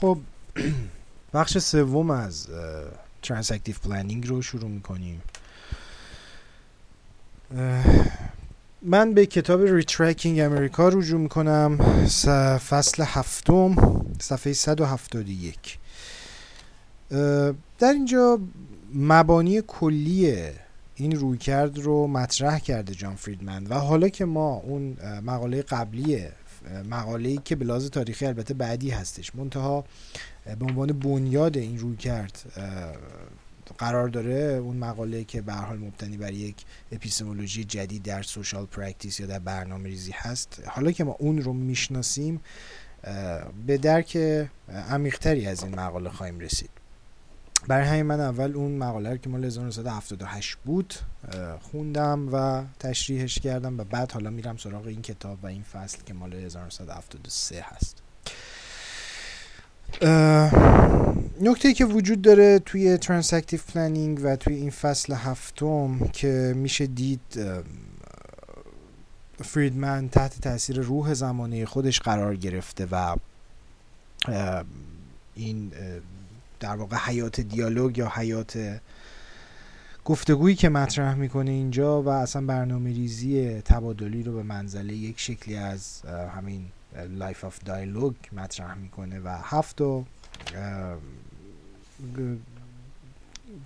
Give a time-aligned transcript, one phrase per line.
[0.00, 0.18] خب
[1.34, 2.48] بخش سوم از
[3.22, 5.22] transactive planning رو شروع می‌کنیم.
[8.82, 11.78] من به کتاب Retracking America رجوع می‌کنم
[12.68, 15.78] فصل هفتم صفحه 171
[17.78, 18.38] در اینجا
[18.94, 20.42] مبانی کلی
[20.94, 26.28] این رویکرد رو مطرح کرده جان فریدمن و حالا که ما اون مقاله قبلی
[26.90, 29.34] مقاله ای که به لحاظ تاریخی البته بعدی هستش.
[29.34, 29.84] منتها
[30.58, 32.52] به عنوان بنیاد این رویکرد
[33.78, 36.56] قرار داره اون مقاله که به حال مبتنی بر یک
[36.92, 40.62] epistemology جدید در social practice یا در برنامه ریزی هست.
[40.66, 42.40] حالا که ما اون رو می‌شناسیم
[43.66, 44.16] به درک
[44.90, 46.70] عمیقتری از این مقاله خواهیم رسید.
[47.66, 50.94] برای همین من اول اون مقاله که مال 1978 بود
[51.60, 56.14] خوندم و تشریحش کردم و بعد حالا میرم سراغ این کتاب و این فصل که
[56.14, 58.02] مال 1973 هست.
[61.40, 67.20] نکته که وجود داره توی transactive planning و توی این فصل هفتم که میشه دید
[69.44, 73.16] فریدمن تحت تاثیر روح زمانه خودش قرار گرفته و
[75.34, 75.72] این
[76.60, 78.80] در واقع حیات دیالوگ یا حیات
[80.04, 85.56] گفتگویی که مطرح می‌کنه اینجا و اصلا برنامه ریزی تبادلی رو به منزله یک شکلی
[85.56, 86.02] از
[86.36, 86.64] همین
[87.08, 89.82] life of dialogue مطرح می‌کنه و هفت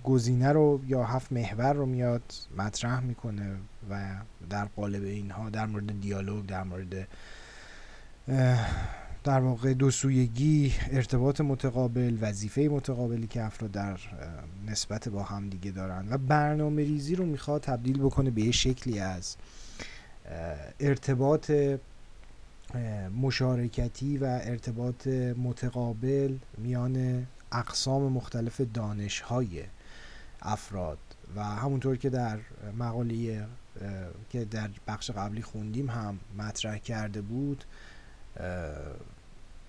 [0.03, 3.55] گزینه رو یا هفت محور رو میاد مطرح می‌کنه
[3.89, 4.15] و
[4.49, 7.07] در قالب اینها در مورد دیالوگ در مورد
[9.23, 13.99] در واقع دو سویگی ارتباط متقابل وظیفه متقابلی که افراد در
[14.67, 18.99] نسبت با هم دیگه دارن و برنامه ریزی رو می‌خواد تبدیل بکنه به یه شکلی
[18.99, 19.35] از
[20.79, 21.51] ارتباط
[23.21, 25.07] مشارکتی و ارتباط
[25.37, 29.63] متقابل میان اقسام مختلف دانش های
[30.41, 30.97] افراد
[31.35, 32.39] و همونطور که در
[32.79, 33.45] مقاله
[34.29, 37.63] که در بخش قبلی خوندیم هم مطرح کرده بود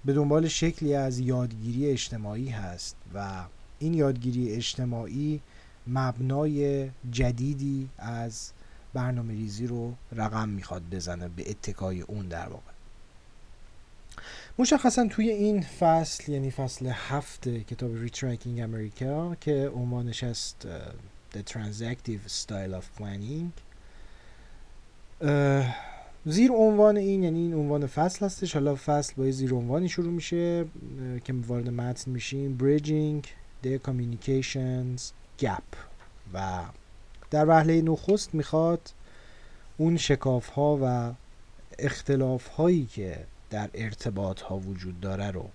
[0.05, 3.45] به دنبال شکلی از یادگیری اجتماعی هست و
[3.79, 5.41] این یادگیری اجتماعی
[5.87, 8.51] مبنای جدیدی از
[8.95, 12.75] برنامه ریزی رو رقم می‌خواد بزنه به اتکای اون در واقع.
[14.59, 20.69] مشخصا توی این فصل یعنی فصل هفت کتاب Retracking America که عنوانش است
[21.35, 23.51] The Transactive Style of Planning
[26.27, 28.55] زیر عنوان این یعنی این عنوان فصل هستش.
[28.55, 30.65] حالا فصل با زیر عنوانی شروع میشه
[31.25, 32.59] که وارد متن میشیم.
[32.59, 33.27] Bridging
[33.67, 35.01] the Communications
[35.43, 35.77] Gap.
[36.35, 36.63] و
[37.31, 38.91] در وهله نخست می‌خواد
[39.77, 41.15] اون شکاف ها و
[41.79, 45.49] اختلاف هایی که در ارتباط ها وجود داره رو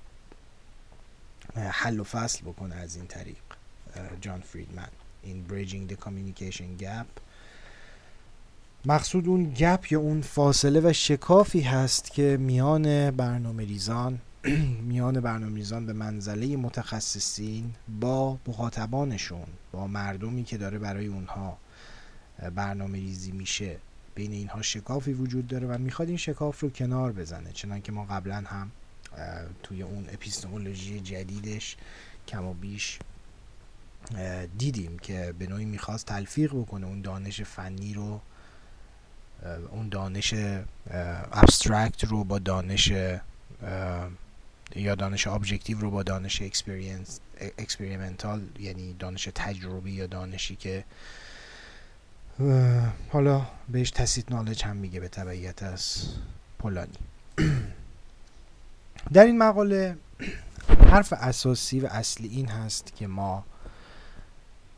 [1.56, 3.38] حل و فصل بکنه از این طریق
[4.22, 4.88] جان فریدمن.
[5.24, 7.08] این Bridging the Communication Gap
[8.86, 14.20] مقصود اون گپ یا اون فاصله و شکافی هست که میان برنامه ریزان
[14.90, 21.58] میان برنامه ریزان به منزله متخصصین با مخاطبانشون با مردمی که داره برای اونها
[22.56, 23.78] برنامه ریزی میشه.
[24.16, 27.52] بین اینها شکافی وجود داره و می‌خواد این شکاف رو کنار بزنه.
[27.52, 28.72] چنان که ما قبلا هم
[29.64, 31.78] توی اون اپیستمولوژی جدیدش
[32.28, 33.00] کم و بیش
[34.58, 38.20] دیدیم که به نوعی می‌خواست تلفیق بکنه اون دانش فنی رو
[39.72, 40.34] اون دانش
[41.32, 42.94] abstract رو با دانش
[44.76, 46.42] یا دانش objective رو با دانش
[47.58, 50.84] experimental یعنی دانش تجربی یا دانشی که
[53.10, 56.06] حالا بهش tacit knowledge هم میگه به تبعیت از
[56.60, 56.98] پولانی.
[59.14, 59.98] در این مقاله
[60.92, 63.44] حرف اساسی و اصلی این هست که ما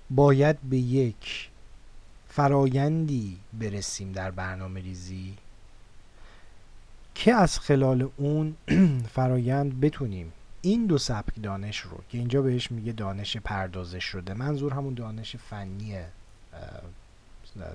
[0.10, 1.51] باید به یک
[2.34, 5.38] فرایندی برسیم در برنامه ریزی
[7.16, 8.56] که از خلال اون
[9.16, 14.74] فرایند بتونیم این دو سبک دانش رو که اینجا بهش میگه دانش پردازش شده منظور
[14.74, 15.96] همون دانش فنی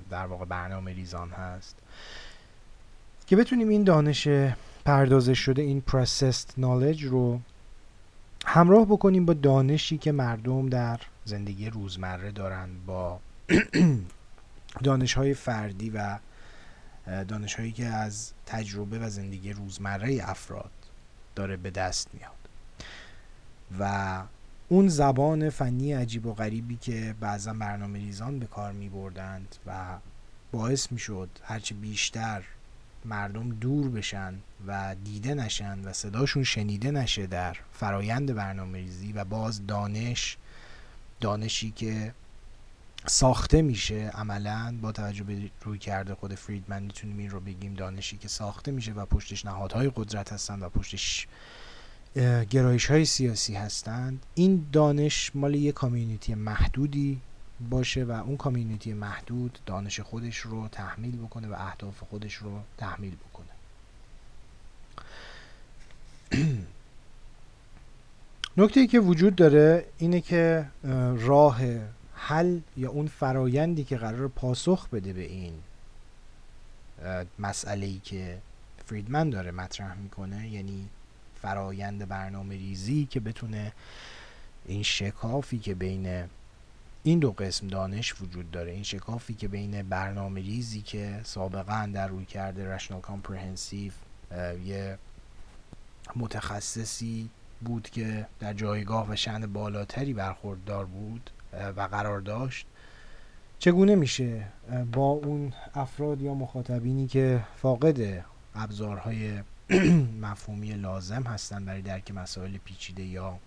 [0.09, 1.75] در واقع برنامه ریزان هست
[3.27, 4.27] که بتونیم این دانش
[4.85, 7.39] پردازش شده این processed knowledge رو
[8.45, 13.19] همراه بکنیم با دانشی که مردم در زندگی روزمره دارن با
[14.83, 16.19] دانش های فردی و
[17.27, 20.71] دانش هایی که از تجربه و زندگی روزمره افراد
[21.35, 22.31] داره به دست میاد.
[23.79, 24.23] و
[24.69, 29.97] اون زبان فنی عجیب و غریبی که بعضا برنامه ریزان به کار می بردند و
[30.51, 32.43] باعث می شد هرچه بیشتر
[33.05, 34.33] مردم دور بشن
[34.67, 40.37] و دیده نشن و صداشون شنیده نشه در فرایند برنامه ریزی و باز دانش
[41.21, 42.13] دانشی که
[43.05, 48.17] ساخته میشه عملا با توجه به روی کرده خود فریدمن می‌تونیم این رو بگیم دانشی
[48.17, 51.27] که ساخته میشه و پشتش نهادهای قدرت هستند و پشتش
[52.49, 54.25] گرایش های سیاسی هستند.
[54.35, 57.21] این دانش مال یه کامیونیتی محدودی
[57.69, 63.15] باشه و اون کامیونیتی محدود دانش خودش رو تحمیل بکنه و اهداف خودش رو تحمیل
[63.15, 63.47] بکنه.
[68.57, 70.65] نکته که وجود داره اینه که
[71.17, 71.61] راه
[72.17, 75.53] حل یا اون فرایندی که قرار پاسخ بده به این
[77.39, 78.37] مسئله ای که
[78.85, 80.89] فریدمن داره مطرح می‌کنه یعنی
[81.41, 83.73] فرایند برنامه ریزی که بتونه
[84.65, 86.23] این شکافی که بین
[87.03, 92.07] این دو قسم دانش وجود داره این شکافی که بین برنامه ریزی که سابقا در
[92.07, 93.91] روی کرده رشنال کامپرهنسیو
[94.65, 94.97] یه
[96.15, 97.29] متخصصی
[97.61, 101.29] بود که در جایگاه و شن بالاتری برخوردار بود
[101.77, 102.67] و قرار داشت.
[103.59, 104.43] چگونه میشه
[104.91, 108.25] با اون افراد یا مخاطبینی که فاقد
[108.55, 109.43] ابزارهای
[110.21, 113.37] مفهومی لازم هستن برای درک مسائل پیچیده یا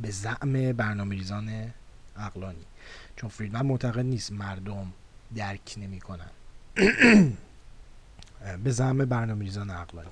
[0.00, 1.72] به زعم برنامه ریزان
[2.16, 2.64] اقلانی
[3.16, 4.92] چون فریدمن معتقد نیست مردم
[5.36, 6.30] درک نمی‌کنن.
[8.64, 10.10] به زعم برنامه ریزان اقلانی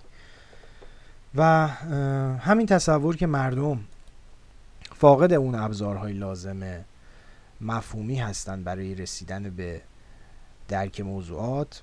[1.34, 1.66] و
[2.38, 3.80] همین تصور که مردم
[4.98, 6.84] فاقد اون ابزارهای لازم
[7.60, 9.80] مفهومی هستند برای رسیدن به
[10.68, 11.82] درک موضوعات.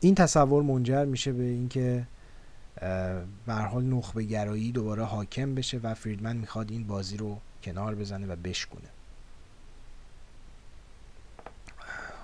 [0.00, 2.06] این تصور منجر میشه به اینکه
[3.46, 8.26] به حال نخبه گرایی دوباره حاکم بشه و فریدمن می‌خواد این بازی رو کنار بزنه
[8.26, 8.88] و بشکونه.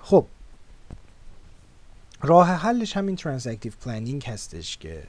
[0.03, 0.27] خب.
[2.21, 5.03] راه حلش همین transactive planning هستش که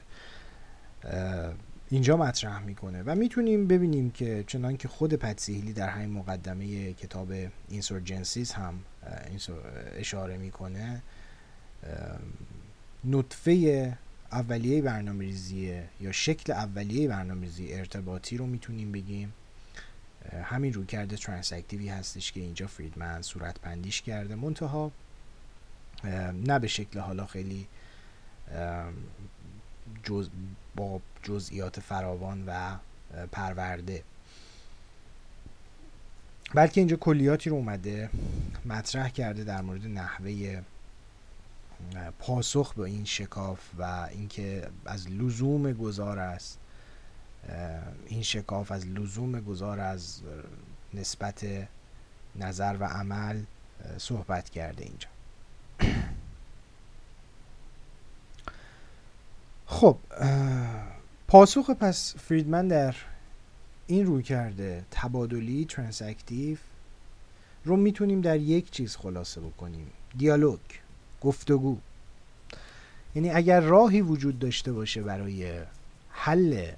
[1.93, 7.33] اینجا مطرح می‌کنه و می‌تونیم ببینیم که چنان که خود پتسیهلی در همین مقدمه کتاب
[7.69, 8.79] اینسورجنسیز هم
[9.97, 11.01] اشاره می‌کنه
[13.03, 13.97] نطفه
[14.31, 15.33] اولیه برنامه
[16.01, 19.33] یا شکل اولیه برنامه ارتباطی رو می‌تونیم بگیم.
[20.43, 24.35] همین روی کرده ترانسکتیوی هستش که اینجا فریدمن صورت پندیش کرده.
[24.35, 24.91] منتها
[26.45, 27.67] نه به شکل حالا خیلی
[30.03, 30.29] جز
[30.75, 32.77] با جزئیات فراوان و
[33.31, 34.03] پرورده.
[36.53, 38.09] بلکه اینجا کلیاتی رو اومده
[38.65, 40.61] مطرح کرده در مورد نحوه
[42.19, 46.59] پاسخ به این شکاف و اینکه از لزوم گذار است
[48.07, 50.21] این شکاف از لزوم گذار از
[50.93, 51.45] نسبت
[52.35, 53.43] نظر و عمل
[53.97, 55.07] صحبت کرده اینجا.
[59.73, 59.97] خب
[61.27, 62.95] پاسخ پس فریدمن در
[63.87, 66.57] این رویکرد تبادلی transactive
[67.65, 69.87] رو می‌تونیم در یک چیز خلاصه بکنیم.
[70.17, 70.59] دیالوگ
[71.21, 71.77] گفتگو
[73.15, 75.61] یعنی اگر راهی وجود داشته باشه برای
[76.09, 76.71] حل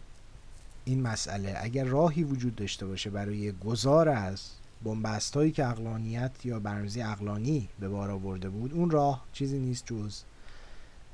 [0.85, 4.41] این مسئله اگر راهی وجود داشته باشه برای گذار از
[4.83, 9.85] بن‌بست هایی که عقلانیت یا برنامه‌ریزی عقلانی به بار آورده بود اون راه چیزی نیست
[9.85, 10.21] جز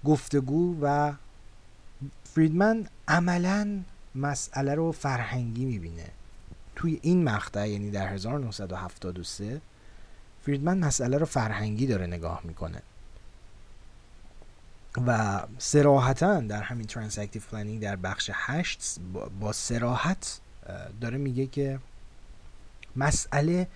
[0.06, 1.14] گفتگو و
[2.36, 3.80] فریدمن عملا
[4.16, 6.10] مسئله رو فرهنگی می‌بینه.
[6.76, 9.62] توی این مقطع یعنی در 1973
[10.46, 12.82] فریدمن مسئله رو فرهنگی داره نگاه می‌کنه.
[15.08, 19.00] و صراحتا در همین transactive planning در بخش هشت
[19.40, 20.40] با صراحت
[21.02, 21.80] داره میگه که
[22.96, 23.68] مسئله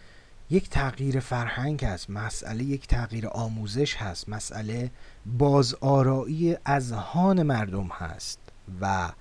[0.50, 4.92] یک تغییر فرهنگ هست مسئله یک تغییر آموزش هست مسئله
[5.26, 8.40] بازآرایی اذهان مردم هست.
[8.82, 9.12] و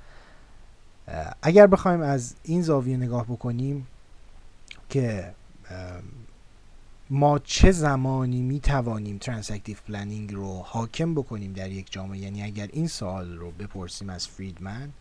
[1.43, 3.87] اگر بخوایم از این زاویه نگاه بکنیم
[4.89, 5.35] که
[7.11, 12.69] ما چه زمانی می توانیم transactive planning رو حاکم بکنیم در یک جامعه یعنی اگر
[12.73, 14.93] این سوال رو بپرسیم از فریدمن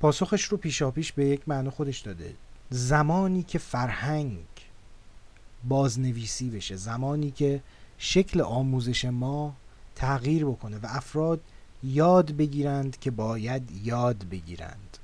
[0.00, 2.34] پاسخش رو پیشاپیش به یک معنی خودش داده.
[2.70, 4.46] زمانی که فرهنگ
[5.64, 7.62] بازنویسی بشه زمانی که
[7.98, 9.54] شکل آموزش ما
[9.94, 11.40] تغییر بکنه و افراد
[11.84, 14.98] یاد بگیرند که باید یاد بگیرند.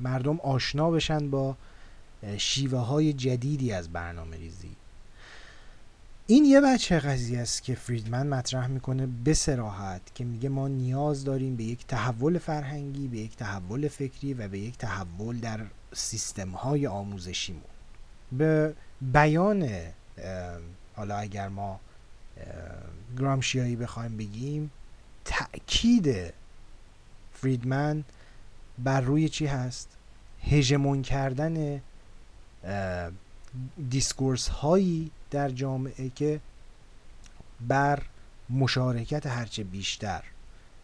[0.00, 1.56] مردم آشنا بشن با
[2.38, 4.76] شیوه های جدیدی از برنامه ریزی
[6.26, 11.24] این یه بچه قضیه است که فریدمن مطرح می‌کنه به سراحت که میگه ما نیاز
[11.24, 15.60] داریم به یک تحول فرهنگی به یک تحول فکری و به یک تحول در
[15.92, 17.62] سیستم های آموزشیمون.
[18.32, 19.68] به بیان
[20.96, 21.80] حالا اگر ما
[23.18, 24.70] گرامشیایی بخوایم بگیم
[25.26, 26.34] تأکید
[27.32, 28.04] فریدمن
[28.78, 29.88] بر روی چی هست؟
[30.42, 31.82] هژمون کردن
[33.90, 36.40] دیسکورس هایی در جامعه که
[37.60, 38.02] بر
[38.50, 40.22] مشارکت هرچه بیشتر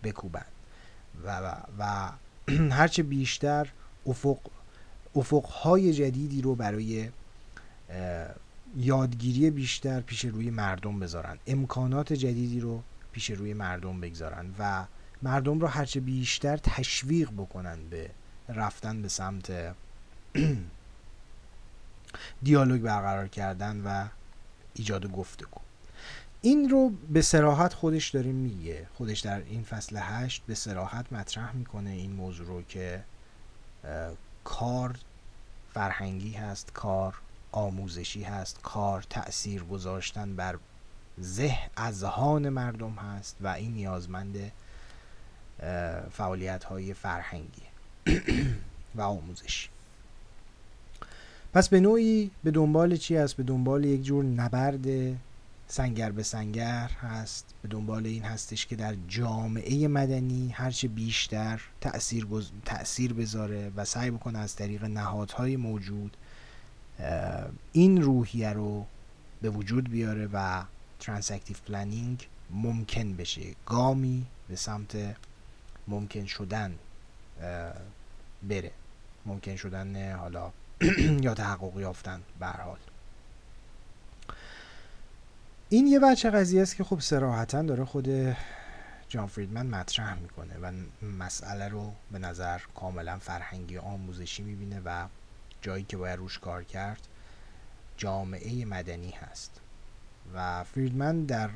[0.03, 0.53] بکوبند.
[1.25, 2.11] و, و, و
[2.79, 3.69] هرچه بیشتر
[4.07, 4.39] افق
[5.17, 7.09] افقهای جدیدی رو برای
[8.77, 12.83] یادگیری بیشتر پیش روی مردم بذارن امکانات جدیدی رو
[13.13, 14.85] پیش روی مردم بگذارن و
[15.23, 18.11] مردم رو هرچه بیشتر تشویق بکنن به
[18.49, 19.53] رفتن به سمت
[22.43, 24.09] دیالوگ برقرار کردن و
[24.75, 25.61] ایجاد گفتگو.
[26.41, 28.87] این رو به سراحت خودش داره میگه.
[28.95, 33.05] خودش در این فصل هشت به سراحت مطرح می‌کنه این موضوع رو که
[34.45, 34.99] کار
[35.75, 37.15] فرهنگی هست کار
[37.53, 40.59] آموزشی هست کار تأثیر گذاشتن بر
[41.21, 44.53] ذه اذهان مردم هست و این نیازمند
[46.11, 47.63] فعالیت های فرهنگی
[48.97, 49.69] و آموزشی
[51.55, 55.17] پس به نوعی به دنبال چی هست؟ به دنبال یک جور نبرد
[55.69, 57.55] سنگر به سنگر هست.
[57.63, 62.27] به دنبال این هستش که در جامعه مدنی هرچه بیشتر تأثیر,
[62.65, 66.17] تأثیر بذاره و سعی بکنه از طریق نهادهای موجود
[67.73, 68.87] این روحیه رو
[69.43, 70.63] به وجود بیاره و
[71.03, 73.55] transactive planning ممکن بشه.
[73.67, 75.17] گامی به سمت
[75.89, 76.79] ممکن شدن
[78.43, 78.71] بره.
[79.27, 80.53] ممکن شدن حالا
[81.27, 82.79] یا تحقق یافتن به حال.
[85.69, 88.09] این یه بچه قضیه است که خب سراحتا داره خود
[89.09, 90.73] جان فریدمن مطرح می‌کنه و
[91.07, 95.07] مسئله رو به نظر کاملا فرهنگی آموزشی می‌بینه و
[95.63, 97.09] جایی که باید روش کار کرد
[97.97, 99.62] جامعه مدنی هست.
[100.35, 101.51] و فریدمن در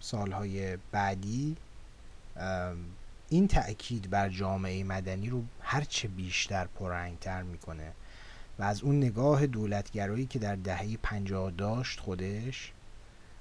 [0.00, 1.56] سالهای بعدی
[3.28, 7.92] این تأکید بر جامعه مدنی رو هرچه بیشتر پررنگتر می‌کنه
[8.58, 12.72] و از اون نگاه دولتگرایی که در دهه پنجاه داشت خودش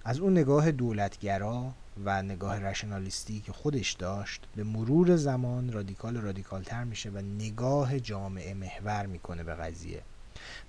[0.05, 1.73] از اون نگاه دولتگرا
[2.05, 7.99] و نگاه رشنالیستی که خودش داشت به مرور زمان رادیکال رادیکال تر میشه و نگاه
[7.99, 10.01] جامعه محور می‌کنه به قضیه.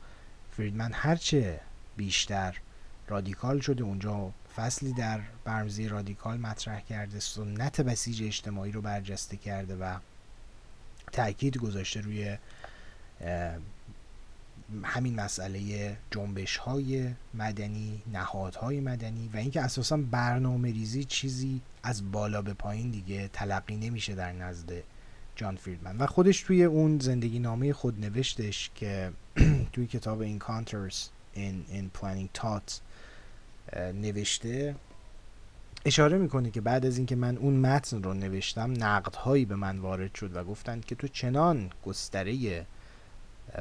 [0.51, 1.59] فریدمن هرچه
[1.97, 2.57] بیشتر
[3.07, 9.75] رادیکال شده اونجا فصلی در برنامه‌ریزی رادیکال مطرح کرده سنت بسیج اجتماعی رو برجسته کرده
[9.75, 9.97] و
[11.11, 12.37] تاکید گذاشته روی
[14.83, 22.41] همین مسئله جنبش های مدنی نهادهای مدنی و اینکه اساسا برنامه ریزی چیزی از بالا
[22.41, 24.83] به پایین دیگه تلقی نمیشه در نزد
[25.35, 25.97] جان فریدمن.
[25.97, 29.11] و خودش توی اون زندگی نامه خود نوشتش که
[29.73, 30.95] توی کتاب Encounters
[31.35, 32.71] in, in Planning Thought
[33.77, 34.75] نوشته
[35.85, 40.15] اشاره می‌کنه که بعد از اینکه من اون متن رو نوشتم نقدهایی به من وارد
[40.15, 42.65] شد و گفتند که تو چنان گستره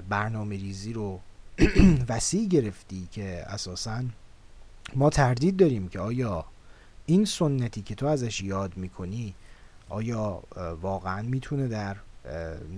[0.09, 1.21] برنامه ریزی رو
[2.09, 4.05] وسیع گرفتی که اساسا
[4.95, 6.45] ما تردید داریم که آیا
[7.07, 9.35] این سنتی که تو ازش یاد می‌کنی
[9.93, 10.43] آیا
[10.81, 11.97] واقعا می‌تونه در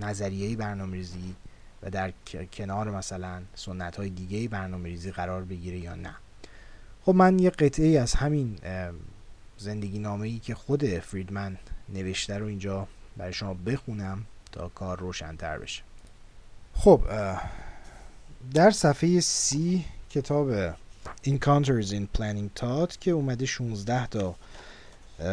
[0.00, 1.34] نظریه برنامه ریزی
[1.82, 2.12] و در
[2.52, 6.14] کنار مثلا سنت های دیگه برنامه ریزی قرار بگیره یا نه؟
[7.02, 8.58] خب من یه قطعه از همین
[9.58, 15.58] زندگی نامه ای که خود فریدمن نوشته رو اینجا برای شما بخونم تا کار روشنتر
[15.58, 15.82] بشه.
[16.74, 17.00] خب
[18.54, 20.72] در صفحه سی کتاب
[21.26, 24.34] Encounters in Planning Thought که اومده 16 تا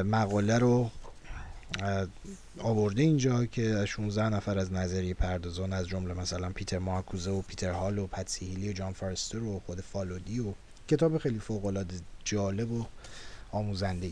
[0.04, 0.90] مقاله رو
[2.60, 7.72] آورده اینجا که 16 نفر از نظریه پردازان از جمله مثلا پیتر مارکوزه و پیتر
[7.72, 10.54] هال و پتسی هیلی و جان فارستر و خود فالودی و
[10.88, 12.86] کتاب خیلی فوق العاده جالب و
[13.52, 14.12] آموزنده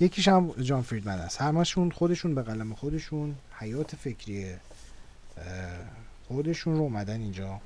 [0.00, 1.40] یکیش هم جان فریدمن است.
[1.40, 4.46] همشون خودشون به قلم خودشون حیات فکری
[6.28, 7.60] خودشون رو اومدن اینجا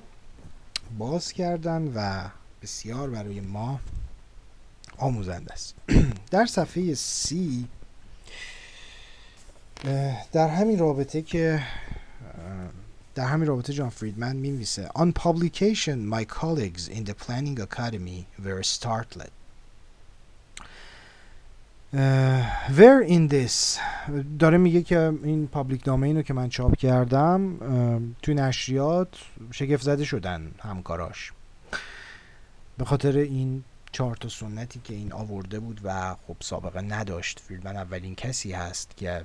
[0.99, 2.29] باز کردن و
[2.63, 3.81] بسیار برای ما
[4.99, 5.75] آموزنده است.
[6.31, 7.69] در صفحه سی
[10.33, 11.63] در همین رابطه که
[13.15, 18.63] در همین رابطه جان فریدمن می On publication my colleagues in the planning academy were
[18.63, 19.31] startled.
[22.79, 23.79] Where in this?
[24.39, 27.59] داره میگه که این پابلیک نامه رو که من چاپ کردم
[28.23, 29.09] توی نشریات
[29.51, 31.33] شگفت زده شدن همکاراش.
[32.79, 37.41] به خاطر این چهار تا سنتی که این آورده بود و خب سابقه نداشت.
[37.41, 39.25] فیلمن اولین کسی هست که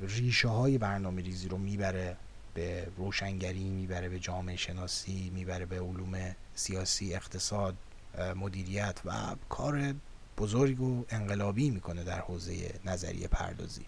[0.00, 2.16] ریشه های برنامه ریزی رو می‌بره
[2.54, 7.76] به روشنگری می‌بره به جامعه شناسی می‌بره به علوم سیاسی اقتصاد
[8.36, 9.12] مدیریت و
[9.48, 9.94] کار
[10.38, 13.84] بزرگ و انقلابی می‌کنه در حوزه نظریه پردازی.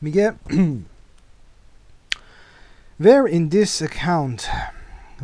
[0.00, 0.34] میگه
[3.02, 4.48] Where in this account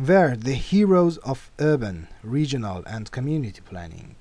[0.09, 4.15] were the heroes of urban, regional and community planning?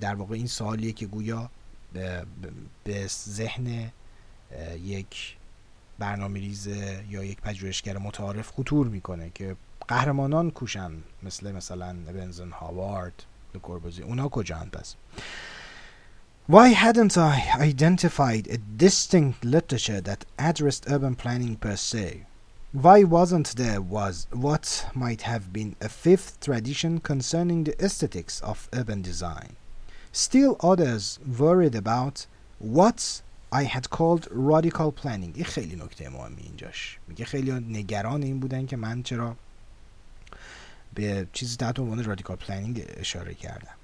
[0.00, 1.50] در واقع این سوالیه که گویا
[2.84, 3.90] به ذهن
[4.82, 5.36] یک
[5.98, 6.40] برنامه
[7.10, 9.56] یا یک پژوهشگر متعارف خطور می‌کنه که
[9.88, 13.24] قهرمانان کوشن مثل مثلا بنزن هاوارد
[13.62, 14.94] کوربوزی اونا کجان پس
[16.46, 17.34] Why hadn't I
[17.70, 22.26] identified a distinct literature that addressed urban planning per se?
[22.84, 28.68] Why wasn't there was what might have been a fifth tradition concerning the aesthetics of
[28.74, 29.56] urban design?
[30.13, 32.25] Still others worried about
[32.59, 35.31] what I had called radical planning.
[35.35, 36.99] این خیلی نکته مهمی اینجاش.
[37.07, 39.35] میگه خیلی نگران این بودن که من چرا
[40.93, 43.75] به چیزی تحت عنوان رادیکال پلانینگ اشاره کردم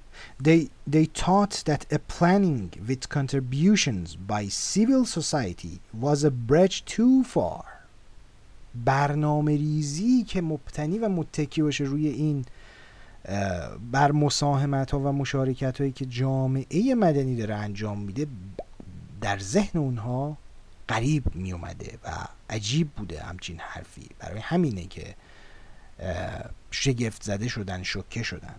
[0.42, 7.24] they, they taught that a planning with contributions by civil society was a bridge too
[7.24, 7.66] far
[8.86, 12.46] برنامه ریزی که مبتنی و متکی باشه روی این
[13.93, 18.27] بر مساهمت ها و مشارکت هایی که جامعه مدنی داره انجام میده
[19.21, 20.37] در ذهن اونها
[20.89, 22.11] قریب می اومده و
[22.51, 24.09] عجیب بوده همچین حرفی.
[24.19, 25.15] برای همینه که
[26.71, 28.55] شگفت زده شدن شکه شدن.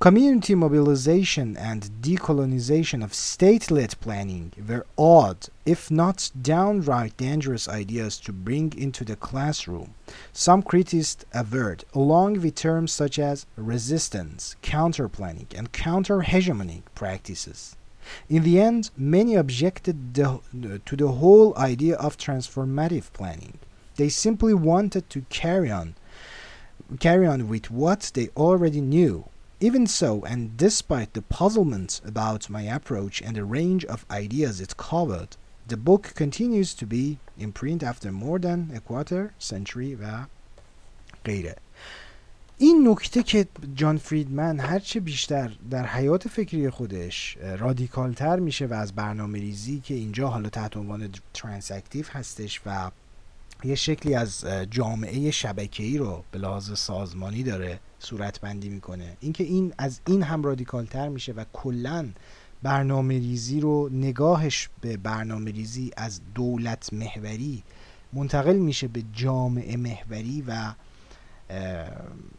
[0.00, 8.32] Community mobilization and decolonization of state-led planning were odd, if not downright dangerous ideas to
[8.32, 9.92] bring into the classroom.
[10.32, 17.76] Some critics averred, along with terms such as resistance, counter-planning, and counter-hegemonic practices.
[18.30, 20.40] In the end, many objected the,
[20.86, 23.58] to the whole idea of transformative planning.
[23.96, 25.94] They simply wanted to carry on
[26.98, 29.26] carry on with what they already knew.
[29.62, 34.78] Even so, and despite the puzzlement about my approach and the range of ideas it
[34.78, 35.36] covered,
[35.68, 40.26] the book continues to be in print after more than a quarter century و
[41.24, 41.56] غیره
[42.58, 48.92] این نکته که جان فریدمن هرچه بیشتر در حیات فکری خودش رادیکالتر میشه و از
[48.92, 52.90] برنامه ریزی که اینجا حالا تحت عنوان transactive هستش و
[53.64, 59.16] یه شکلی از جامعه شبکه‌ای رو به لحاظ سازمانی داره صورت بندی می‌کنه.
[59.20, 62.08] اینکه این از این هم رادیکالتر میشه و کلا
[62.62, 67.62] برنامه ریزی رو نگاهش به برنامه ریزی از دولت محوری
[68.12, 70.72] منتقل میشه به جامعه محوری و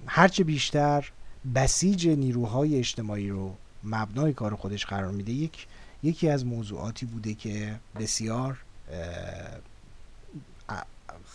[0.08, 1.12] هرچه بیشتر
[1.56, 5.32] بسیج نیروهای اجتماعی رو مبنای کار خودش قرار میده.
[5.32, 5.68] یک
[6.04, 8.58] یکی از موضوعاتی بوده که بسیار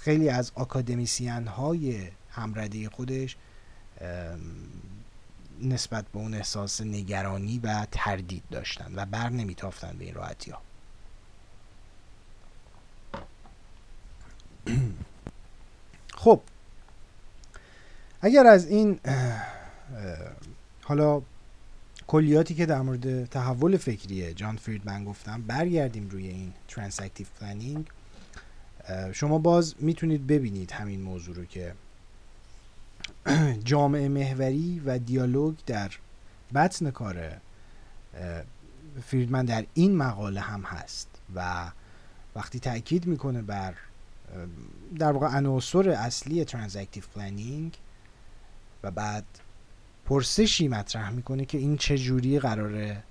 [0.06, 3.36] خیلی از اکادمیسیان های همرده خودش
[5.62, 10.60] نسبت به اون احساس نگرانی و تردید داشتن و بر نمیتافتن به این راحتی ها
[16.22, 16.40] خب
[18.20, 19.00] اگر از این
[20.82, 21.22] حالا
[22.06, 27.86] کلیاتی که در مورد تحول فکری جان فریدمن گفتم برگردیم روی این transactive planning
[29.12, 31.74] شما باز می‌تونید ببینید همین موضوع رو که
[33.64, 35.90] جامعه محوری و دیالوگ در
[36.54, 37.36] بطن کار
[39.04, 41.70] فریدمن در این مقاله هم هست و
[42.34, 43.74] وقتی تاکید می‌کنه بر
[44.98, 47.78] در واقع عناصر اصلی transactive planning
[48.82, 49.24] و بعد
[50.06, 53.02] پرسشی مطرح می‌کنه که این چه جوری قراره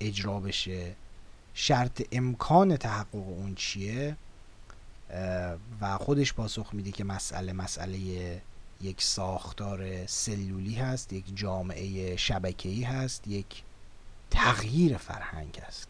[0.00, 0.94] اجرا بشه
[1.54, 4.16] شرط امکان تحقق اون چیه
[5.80, 7.98] و خودش پاسخ میده که مسئله مسئله
[8.80, 13.62] یک ساختار سلولی هست یک جامعه شبکه‌ای هست یک
[14.30, 15.88] تغییر فرهنگ است.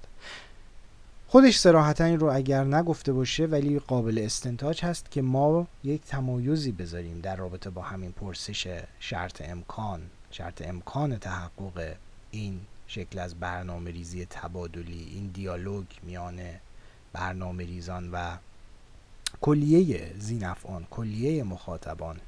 [1.27, 6.73] خودش سراحتا این رو اگر نگفته باشه ولی قابل استنتاج هست که ما یک تمایزی
[6.73, 10.03] بذاریم در رابطه با همین پرسش شرط امکان.
[10.31, 11.97] شرط امکان تحقق
[12.31, 16.41] این شکل از برنامه ریزی تبادلی این دیالوگ میان
[17.13, 18.37] برنامه ریزان و
[19.41, 22.21] کلیه زینفعان کلیه مخاطبان.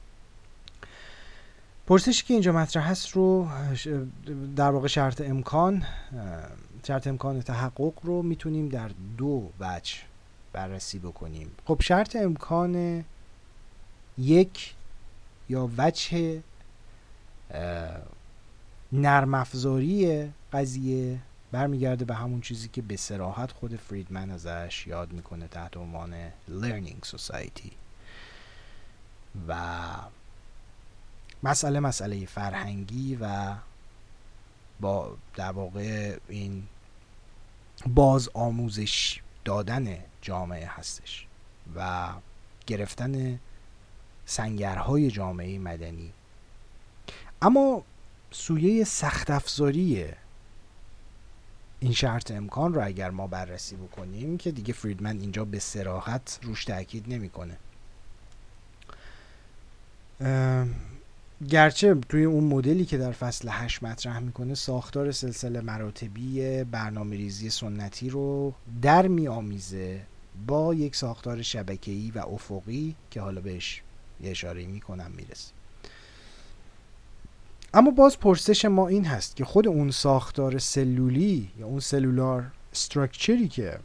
[1.86, 3.48] پرسشی که اینجا مطرح هست رو
[4.56, 5.82] در واقع شرط امکان
[6.86, 9.94] شرط امکان تحقق رو می‌تونیم در دو وجه
[10.52, 11.50] بررسی بکنیم.
[11.66, 13.04] خب شرط امکان
[14.18, 14.74] یک
[15.48, 16.40] یا وجه
[18.92, 21.18] نرم افزاری قضیه
[21.52, 27.06] برمیگرده به همون چیزی که به سراحت خود فریدمن ازش یاد می‌کنه تحت عنوان Learning
[27.06, 27.70] Society.
[29.48, 29.86] و
[31.42, 33.54] مسئله مسئله فرهنگی و
[34.80, 36.66] با در واقع این
[37.86, 41.26] باز آموزش دادن جامعه هستش
[41.76, 42.08] و
[42.66, 43.40] گرفتن
[44.26, 46.12] سنگرهای جامعه مدنی.
[47.42, 47.84] اما
[48.30, 50.08] سویه سخت افزاری
[51.80, 56.64] این شرط امکان رو اگر ما بررسی بکنیم که دیگه فریدمن اینجا به سراحت روش
[56.64, 57.56] تاکید نمی‌کنه.
[61.48, 67.50] گرچه توی اون مدلی که در فصل 8 مطرح می‌کنه ساختار سلسله مراتبی برنامه ریزی
[67.50, 70.00] سنتی رو در میآمیزه
[70.46, 73.82] با یک ساختار شبکه‌ای و افقی که حالا بهش
[74.20, 75.52] یه اشاره می‌کنم می‌رسه.
[77.74, 83.48] اما باز پرسش ما این هست که خود اون ساختار سلولی یا اون سلولار استرکچری
[83.48, 83.78] که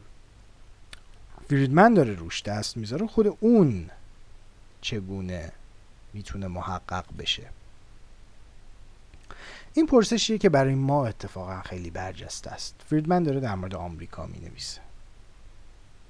[1.48, 3.90] فریدمن داره روش دست می‌ذاره خود اون
[4.80, 5.52] چگونه
[6.14, 7.50] می‌تونه محقق بشه؟
[9.74, 12.74] این پرسشیه که برای ما اتفاقا خیلی برجسته است.
[12.90, 14.80] فریدمن داره در مورد آمریکا می نویسه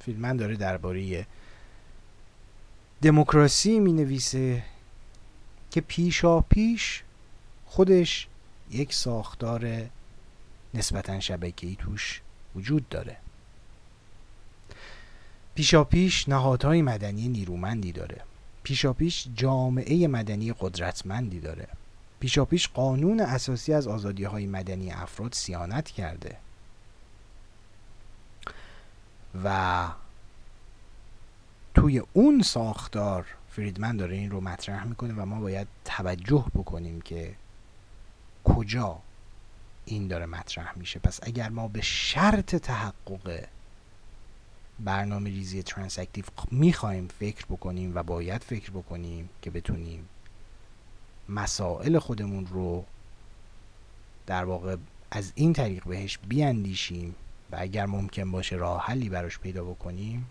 [0.00, 1.26] فریدمن داره درباره
[3.02, 4.62] دموکراسی می نویسه
[5.70, 7.02] که پیشا پیش
[7.66, 8.28] خودش
[8.70, 9.86] یک ساختار
[10.74, 12.20] نسبتا شبکه‌ای توش
[12.56, 13.16] وجود داره.
[15.54, 18.20] پیشاپیش نهادهای مدنی نیرومندی داره.
[18.62, 21.68] پیشاپیش جامعه مدنی قدرتمندی داره.
[22.20, 26.36] پیشاپیش قانون اساسی از آزادی های مدنی افراد سیانت کرده.
[29.44, 29.88] و
[31.74, 37.34] توی اون ساختار فریدمن داره این رو مطرح می‌کنه و ما باید توجه بکنیم که
[38.46, 38.98] کجا
[39.84, 43.44] این داره مطرح میشه؟ پس اگر ما به شرط تحقق
[44.80, 50.08] برنامه ریزی ترانسکتیو می‌خوایم فکر بکنیم و باید فکر بکنیم که بتونیم
[51.28, 52.84] مسائل خودمون رو
[54.26, 54.76] در واقع
[55.10, 57.14] از این طریق بهش بیاندیشیم
[57.50, 60.26] و اگر ممکن باشه راه حلی براش پیدا بکنیم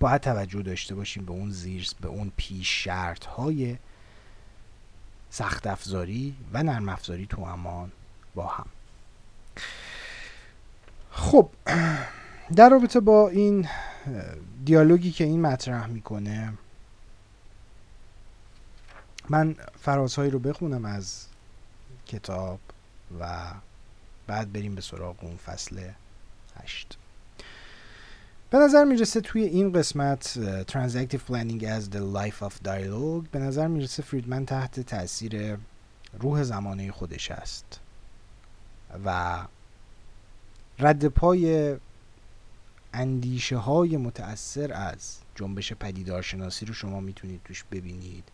[0.00, 3.76] باید توجه داشته باشیم به اون زیر به اون پیش شرط های
[5.30, 7.92] سخت افزاری و نرم افزاری تو امان
[8.34, 8.66] با هم.
[11.10, 11.50] خب
[12.56, 13.68] در رابطه با این
[14.64, 16.52] دیالوگی که این مطرح می‌کنه
[19.28, 21.26] من فرازهایی رو بخونم از
[22.06, 22.60] کتاب
[23.20, 23.52] و
[24.26, 25.90] بعد بریم به سراغ اون فصل
[26.62, 26.97] هشت.
[28.50, 30.38] به نظر می‌رسه توی این قسمت
[30.70, 35.58] Transactive Planning as the Life of Dialogue به نظر می‌رسه فریدمن تحت تاثیر
[36.20, 37.80] روح زمانه خودش است.
[39.04, 39.38] و
[40.78, 41.76] رد پای
[42.92, 48.24] اندیشه های متأثر از جنبش پدیدارشناسی رو شما می‌تونید توش ببینید.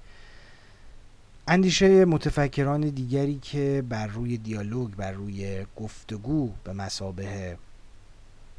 [1.48, 7.58] اندیشه متفکران دیگری که بر روی دیالوگ بر روی گفتگو به مسابه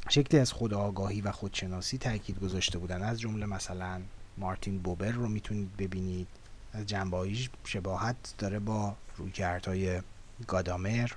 [0.10, 3.04] شکلی از خودآگاهی و خودشناسی تاکید گذاشته بودن.
[3.04, 4.02] از جمله مثلا
[4.38, 6.28] مارتین بوبر رو می‌تونید ببینید.
[6.74, 10.02] از جنباییش شباهت داره با رویکردهای
[10.48, 11.12] گادامر.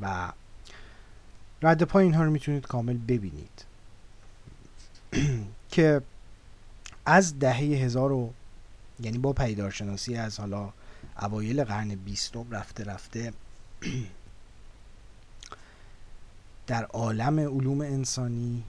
[0.00, 0.32] و
[1.62, 3.64] رد پای اینها رو می‌تونید کامل ببینید.
[5.70, 6.02] که
[7.06, 8.32] از دهه هزار و
[9.00, 10.72] یعنی با پیدارشناسی از حالا
[11.22, 13.32] اوایل قرن بیستم رفته رفته
[16.66, 18.64] در عالم علوم انسانی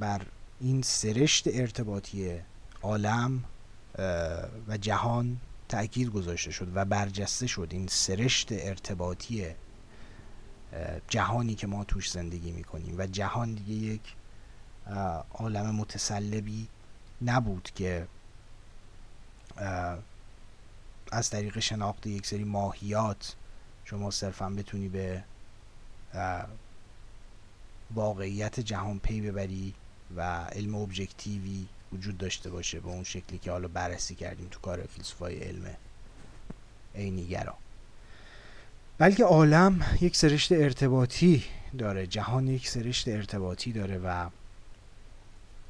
[0.00, 0.26] بر
[0.60, 2.38] این سرشت ارتباطی
[2.82, 3.44] عالم
[4.68, 9.46] و جهان تاکید گذاشته شد و برجسته شد این سرشت ارتباطی
[11.08, 12.94] جهانی که ما توش زندگی می‌کنیم.
[12.98, 14.14] و جهان دیگه یک
[15.34, 16.68] عالم متسلبی
[17.22, 18.06] نبود که
[21.12, 23.36] از طریق شناخت یک سری ماهیات
[23.84, 25.24] شما صرفا بتونی به
[27.94, 29.74] واقعیت جهان پی ببری
[30.16, 34.82] و علم ابجکتیوی وجود داشته باشه به اون شکلی که حالا بررسی کردیم تو کار
[34.82, 35.76] فیلسوفای علم
[36.94, 37.54] عینیگرا
[38.98, 41.44] بلکه عالم یک سرشت ارتباطی
[41.78, 44.28] داره جهان یک سرشت ارتباطی داره و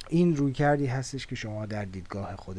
[0.09, 2.59] این روی کردی هستش که شما در دیدگاه خود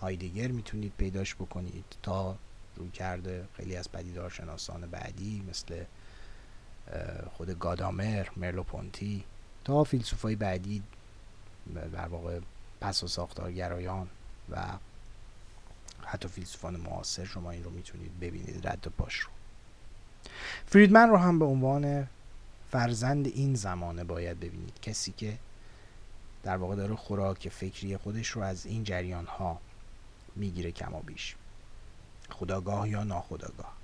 [0.00, 2.36] هایدگر می‌تونید پیداش بکنید تا
[2.76, 5.84] روی کرده خیلی از پدیدارشناسان بعدی مثل
[7.32, 9.24] خود گادامر مرلو پونتی
[9.64, 10.82] تا فیلسوفای بعدی
[11.92, 12.40] در واقع
[12.80, 14.08] پس و ساختارگرایان
[14.50, 14.66] و
[16.04, 19.30] حتی فیلسوفان معاصر شما این رو می‌تونید ببینید رد پاش رو.
[20.66, 22.08] فریدمن رو هم به عنوان
[22.70, 24.80] فرزند این زمانه باید ببینید.
[24.82, 25.38] کسی که
[26.42, 29.60] در واقع داره خوراک فکری خودش رو از این جریان ها
[30.36, 31.36] می‌گیره کما بیش
[32.30, 33.79] خداگاه یا ناخداگاه.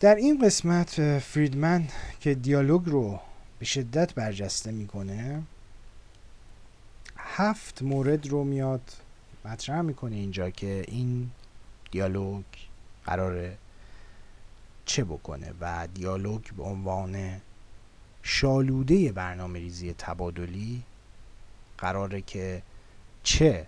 [0.00, 1.88] در این قسمت فریدمن
[2.20, 3.20] که دیالوگ رو
[3.58, 5.42] به شدت برجسته می‌کنه
[7.16, 8.92] هفت مورد رو میاد
[9.44, 11.30] مطرح می‌کنه اینجا که این
[11.90, 12.44] دیالوگ
[13.04, 13.58] قراره
[14.84, 17.40] چه بکنه و دیالوگ به عنوان
[18.22, 20.82] شالوده برنامه ریزی تبادلی
[21.78, 22.62] قراره که
[23.22, 23.66] چه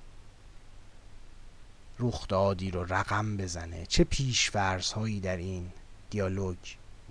[1.98, 5.70] رخدادی رو رقم بزنه چه پیشفرض هایی در این
[6.10, 6.56] دیالوگ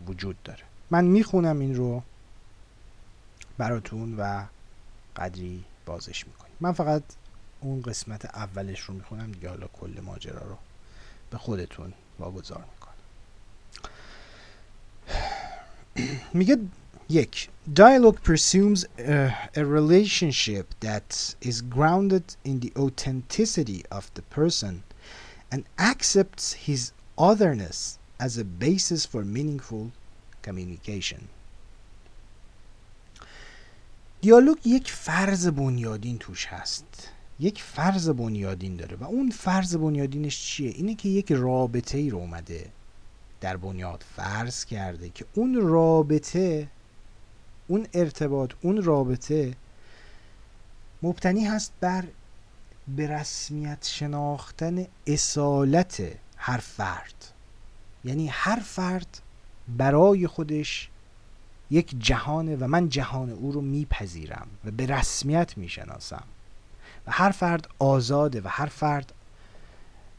[0.07, 0.63] وجود داره.
[0.91, 2.03] من می‌خونم این رو
[3.57, 4.45] براتون و
[5.15, 6.55] قدری بازش می‌کنیم.
[6.59, 7.03] من فقط
[7.61, 10.57] اون قسمت اولش رو می‌خونم دیگه حالا کل ماجرا رو
[11.29, 12.93] به خودتون واگذار می‌کنم.
[16.39, 16.57] میگه
[17.09, 24.83] یک Dialogue presumes a, a relationship that is grounded in the authenticity of the person
[25.51, 29.91] and accepts his otherness as a basis for meaningful
[30.41, 31.21] communication.
[34.21, 37.09] دیالوگ یک فرض بنیادین توش هست.
[37.39, 42.17] یک فرض بنیادین داره و اون فرض بنیادینش چیه؟ اینه که یک رابطه ای رو
[42.17, 42.69] اومده
[43.41, 46.67] در بنیاد فرض کرده که اون رابطه
[47.67, 49.55] اون ارتباط اون رابطه
[51.03, 52.03] مبتنی هست بر
[52.87, 56.01] به رسمیت شناختن اصالت
[56.37, 57.36] هر فرد.
[58.07, 59.21] یعنی هر فرد
[59.67, 60.89] برای خودش
[61.69, 66.23] یک جهانه و من جهان او رو میپذیرم و به رسمیت می‌شناسم.
[67.07, 69.13] و هر فرد آزاده و هر فرد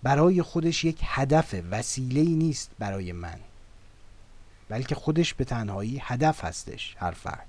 [0.03, 3.39] برای خودش یک هدف وسیله نیست برای من
[4.69, 7.48] بلکه خودش به تنهایی هدف هستش هر فرد.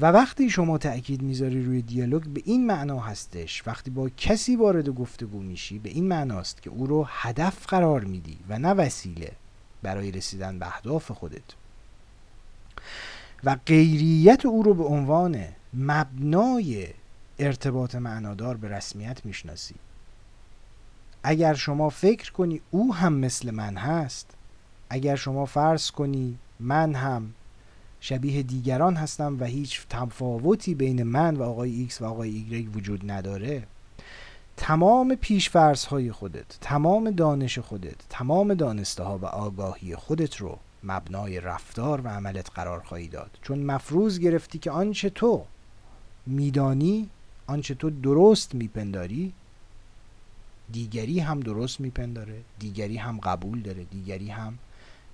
[0.00, 3.62] و وقتی شما تأکید می‌ذاری روی دیالوگ به این معنا هستش.
[3.66, 8.38] وقتی با کسی وارد گفتگو میشی به این معناست که او رو هدف قرار میدی
[8.48, 9.32] و نه وسیله
[9.82, 11.42] برای رسیدن به اهداف خودت.
[13.44, 16.88] و غیریت او رو به عنوان مبنای
[17.38, 19.74] ارتباط معنادار به رسمیت می‌شناسی.
[21.22, 24.30] اگر شما فکر کنی او هم مثل من هست
[24.90, 27.34] اگر شما فرض کنی من هم
[28.08, 33.10] شبیه دیگران هستم و هیچ تفاوتی بین من و آقای X و آقای Y وجود
[33.10, 33.66] نداره.
[34.56, 41.40] تمام پیشفرض های خودت تمام دانش خودت تمام دانسته ها و آگاهی خودت رو مبنای
[41.40, 43.38] رفتار و عملت قرار خواهی داد.
[43.42, 45.44] چون مفروض گرفتی که آنچه تو
[46.26, 47.08] میدانی
[47.46, 49.32] آنچه تو درست میپنداری
[50.72, 54.58] دیگری هم درست میپنداره دیگری هم قبول داره دیگری هم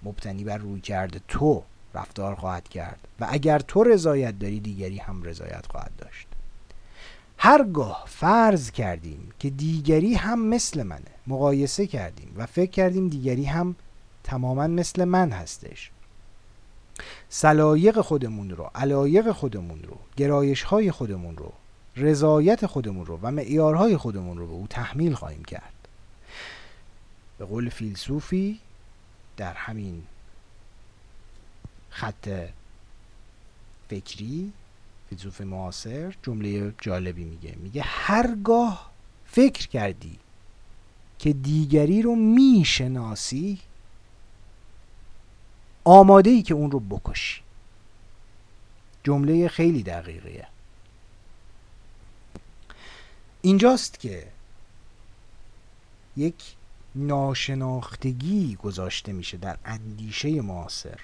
[0.03, 1.63] مبتنی بر روی کرده تو.
[1.95, 6.27] رفتار خواهد کرد و اگر تو رضایت داری دیگری هم رضایت خواهد داشت.
[7.39, 13.77] هرگاه فرض کردیم که دیگری هم مثل منه مقایسه کردیم و فکر کردیم دیگری هم
[14.25, 15.91] تماما مثل من هستش.
[17.29, 21.53] سلایق خودمون رو علایق خودمون رو گرایش های خودمون رو
[21.97, 25.73] رضایت خودمون رو و معیارهای خودمون رو به او تحمیل خواهیم کرد.
[27.39, 28.61] به قول فیلسوفی
[29.37, 30.03] در همین
[31.93, 32.29] خط
[33.89, 34.53] فکری
[35.09, 37.55] فیلسوف معاصر جمله جالبی میگه.
[37.57, 38.91] میگه هرگاه
[39.27, 40.19] فکر کردی
[41.19, 43.61] که دیگری رو می‌شناسی
[45.85, 47.43] آماده ای که اون رو بکشی.
[49.05, 50.47] جمله خیلی دقیقیه.
[53.43, 54.29] اینجاست که
[56.17, 56.55] یک
[56.95, 61.01] ناشناختگی گذاشته میشه در اندیشه معاصر.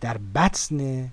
[0.00, 1.08] در بطن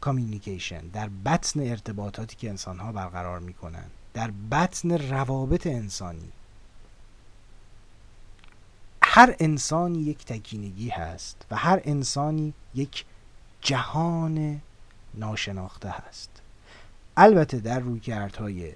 [0.00, 6.32] کامیونیکیشن در بطن ارتباطاتی که انسان ها برقرار می‌کنن در بطن روابط انسانی.
[9.02, 13.04] هر انسانی یک تکینگی هست و هر انسانی یک
[13.60, 14.60] جهان
[15.14, 16.30] ناشناخته هست.
[17.16, 18.72] البته در رویکردهای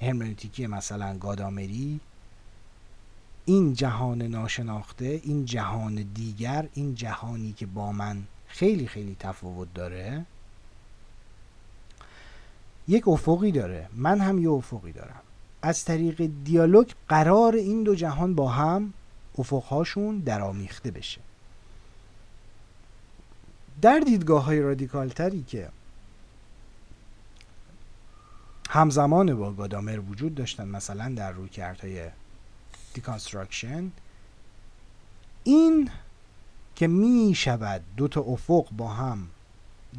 [0.00, 2.00] هرمنوتیکی مثلا گادامری
[3.44, 10.24] این جهان ناشناخته این جهان دیگر این جهانی که با من خیلی خیلی تفاوت داره
[12.88, 13.88] یک افقی داره.
[13.94, 15.20] من هم یه افقی دارم.
[15.62, 18.92] از طریق دیالوگ قرار این دو جهان با هم
[19.38, 21.20] افقهاشون درآمیخته بشه.
[23.82, 25.68] در دیدگاه های رادیکال تری که
[28.70, 31.48] همزمان با گادامر وجود داشتن مثلا در رویه
[31.82, 32.10] های
[32.94, 33.92] deconstruction
[35.44, 35.90] این
[36.76, 39.28] که می شود دو تا افق با هم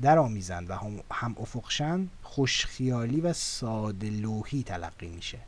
[0.01, 5.39] در آمیزند و هم, هم افق شن خوشخیالی و ساده لوحی تلقی میشه.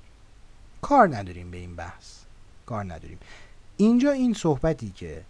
[0.82, 2.20] کار نداریم به این بحث.
[2.66, 3.18] کار نداریم.
[3.78, 5.24] اینجا این صحبتی که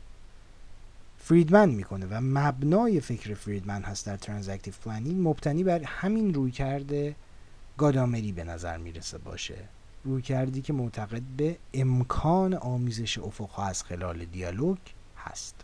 [1.20, 7.16] فریدمن می‌کنه و مبنای فکر فریدمن هست در transactive planning مبتنی بر همین رویکرد
[7.78, 9.56] گادامری به نظر می‌رسه باشه.
[10.06, 14.78] رویکردی که معتقد به امکان آمیزش افقها از خلال دیالوگ
[15.18, 15.56] هست.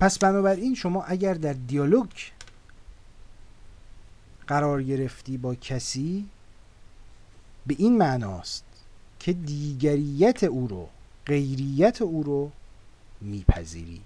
[0.00, 2.10] پس بنابراین شما اگر در دیالوگ
[4.46, 6.28] قرار گرفتی با کسی
[7.66, 8.64] به این معناست
[9.18, 10.88] که دیگریت او رو
[11.26, 12.50] غیریت او رو
[13.20, 14.00] میپذیری.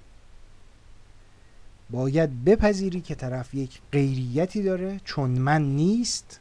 [1.91, 6.41] باید بپذیری که طرف یک غیریتی داره چون من نیست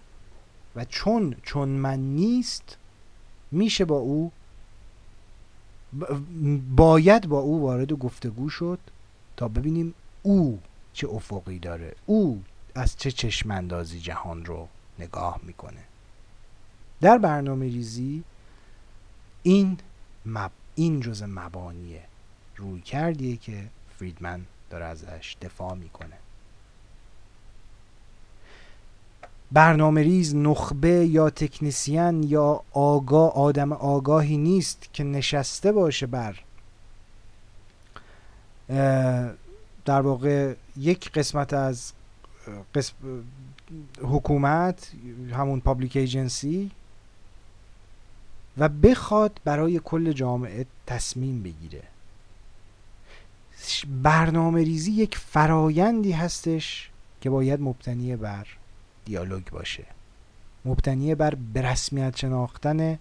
[0.76, 2.78] و چون چون من نیست
[3.52, 4.32] میشه با او
[6.76, 8.80] باید با او وارد گفتگو شد
[9.38, 10.60] تا ببینیم او
[10.94, 11.96] چه افقی داره.
[12.06, 12.44] او
[12.76, 14.68] از چه چشماندازی جهان رو
[15.00, 15.84] نگاه می‌کنه.
[17.02, 18.24] در برنامه ریزی
[19.44, 19.78] این
[20.26, 20.52] مب...
[20.76, 21.96] این جز مبانی
[22.56, 23.64] روی کردیه که
[24.00, 26.18] فریدمن داره ازش دفاع می‌کنه.
[29.54, 36.40] برنامه ریز نخبه یا تکنیسیان یا آگاه آدم آگاهی نیست که نشسته باشه بر
[39.86, 41.94] در واقع یک قسمت از
[42.76, 42.94] قسم
[44.02, 44.92] حکومت
[45.32, 46.72] همون پابلیک ایجنسی
[48.58, 51.84] و بخواد برای کل جامعه تصمیم بگیره.
[54.04, 56.90] برنامه ریزی یک فرایندی هستش
[57.22, 58.48] که باید مبتنی بر
[59.06, 59.86] دیالوگ باشه.
[60.66, 63.00] مبتنی بر برسمیت شناختن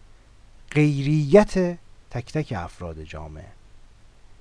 [0.70, 1.78] غیریت
[2.10, 3.48] تک تک افراد جامعه.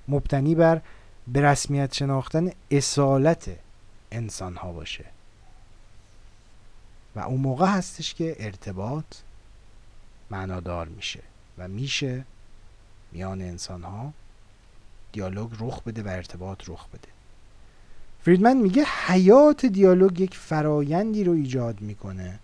[0.08, 0.80] مبتنی بر
[1.26, 3.50] برسمیت شناختن اصالت
[4.12, 5.04] انسان ها باشه.
[7.16, 9.04] و اون موقع هستش که ارتباط
[10.30, 11.22] معنادار میشه
[11.58, 12.24] و میشه
[13.12, 14.12] میان انسان ها
[15.12, 17.08] دیالوگ رخ بده و ارتباط رخ بده.
[18.24, 22.38] فریدمن میگه حیات دیالوگ یک فرایندی رو ایجاد می‌کنه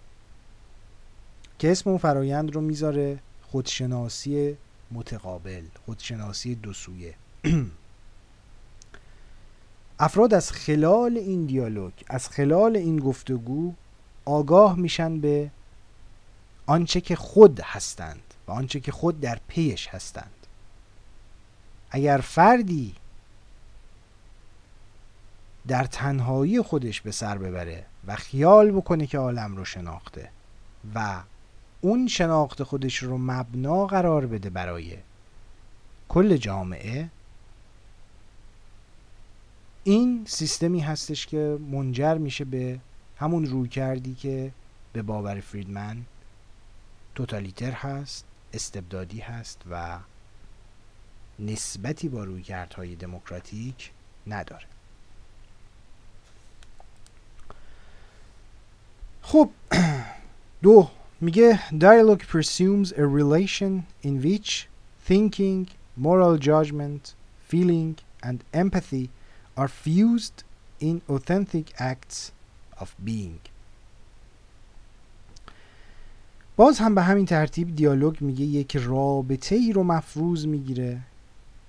[1.59, 4.57] که اسم اون فرایند رو می‌ذاره خودشناسی
[4.93, 7.15] متقابل خودشناسی دو سویه.
[10.01, 13.73] افراد از خلال این دیالوگ از خلال این گفتگو
[14.25, 15.51] آگاه میشن به
[16.67, 20.47] آنچه که خود هستند و آنچه که خود در پیش هستند.
[21.91, 22.95] اگر فردی
[25.69, 30.31] در تنهایی خودش به سر ببره و خیال بکنه که عالم رو شناخته
[30.95, 31.23] و
[31.81, 34.97] اون شناخت خودش رو مبنا قرار بده برای
[36.09, 37.09] کل جامعه.
[39.85, 42.79] این سیستمی هستش که منجر میشه به
[43.17, 44.53] همون روی کردی که
[44.93, 46.03] به باور فریدمن
[47.15, 49.99] توتالیتر هست استبدادی هست و
[51.39, 53.91] نسبتی با رویکردهای دموکراتیک
[54.27, 54.78] نداره.
[59.33, 59.51] خب
[60.63, 60.89] دو
[61.21, 64.69] میگه dialogue presumes a relation in which
[65.09, 65.67] thinking,
[65.97, 67.15] moral judgment,
[67.51, 69.07] feeling and empathy
[69.55, 70.45] are fused
[70.81, 72.33] in authentic acts
[72.81, 73.41] of being.
[76.57, 81.01] باز هم به همین ترتیب دیالوگ میگه یک رابطه ای رو مفروض می‌گیره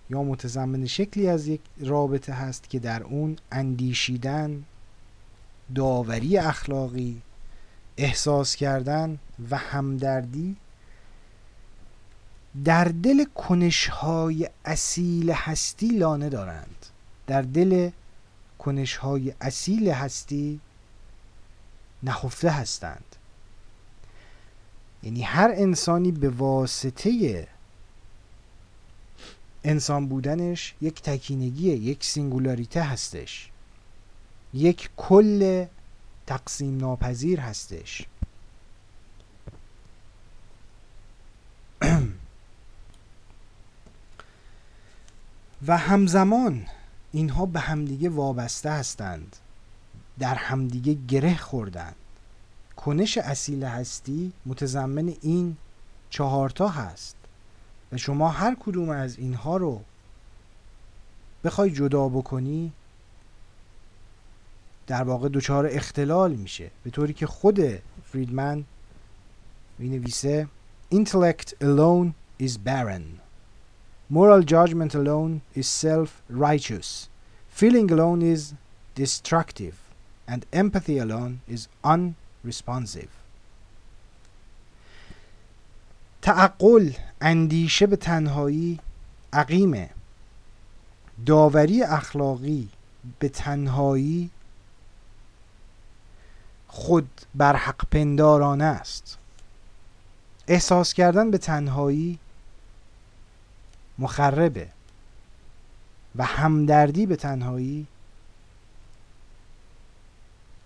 [0.09, 4.63] یا متضمن شکلی از یک رابطه هست که در اون اندیشیدن
[5.75, 7.21] داوری اخلاقی
[7.99, 9.19] احساس کردن
[9.49, 10.55] و همدردی
[12.65, 16.85] در دل کنشهای اصیل هستی لانه دارند.
[17.27, 17.89] در دل
[18.59, 20.59] کنشهای اصیل هستی
[22.03, 23.15] نخفته هستند.
[25.03, 27.47] یعنی هر انسانی به واسطه
[29.63, 33.49] انسان بودنش یک تکینگیه یک سینگولاریته هستش.
[34.53, 35.65] یک کل
[36.29, 38.05] تقسیم ناپذیر هستش.
[45.67, 46.65] و همزمان
[47.11, 49.35] اینها به همدیگه وابسته هستند.
[50.19, 51.95] در همدیگه گره خوردند.
[52.75, 55.57] کنش اصیل هستی متضمن این
[56.09, 57.15] چهارتا هست.
[57.91, 59.81] و شما هر کدوم از اینها رو
[61.43, 62.71] بخوای جدا بکنی
[64.89, 67.59] در واقع دچار اختلال میشه به طوری که خود
[68.11, 68.65] فریدمن
[69.79, 70.47] می نویسه
[70.93, 72.07] intellect alone
[72.41, 73.19] is barren
[74.13, 77.07] moral judgment alone is self-righteous
[77.59, 78.53] feeling alone is
[78.95, 79.75] destructive
[80.27, 83.09] and empathy alone is unresponsive
[86.21, 88.79] تعقل اندیشه به تنهایی
[89.33, 89.89] عقیمه
[91.25, 92.69] داوری اخلاقی
[93.19, 94.29] به تنهایی
[96.71, 99.17] خود بر حق پندارانه است.
[100.47, 102.19] احساس کردن به تنهایی
[103.99, 104.67] مخربه
[106.15, 107.87] و همدردی به تنهایی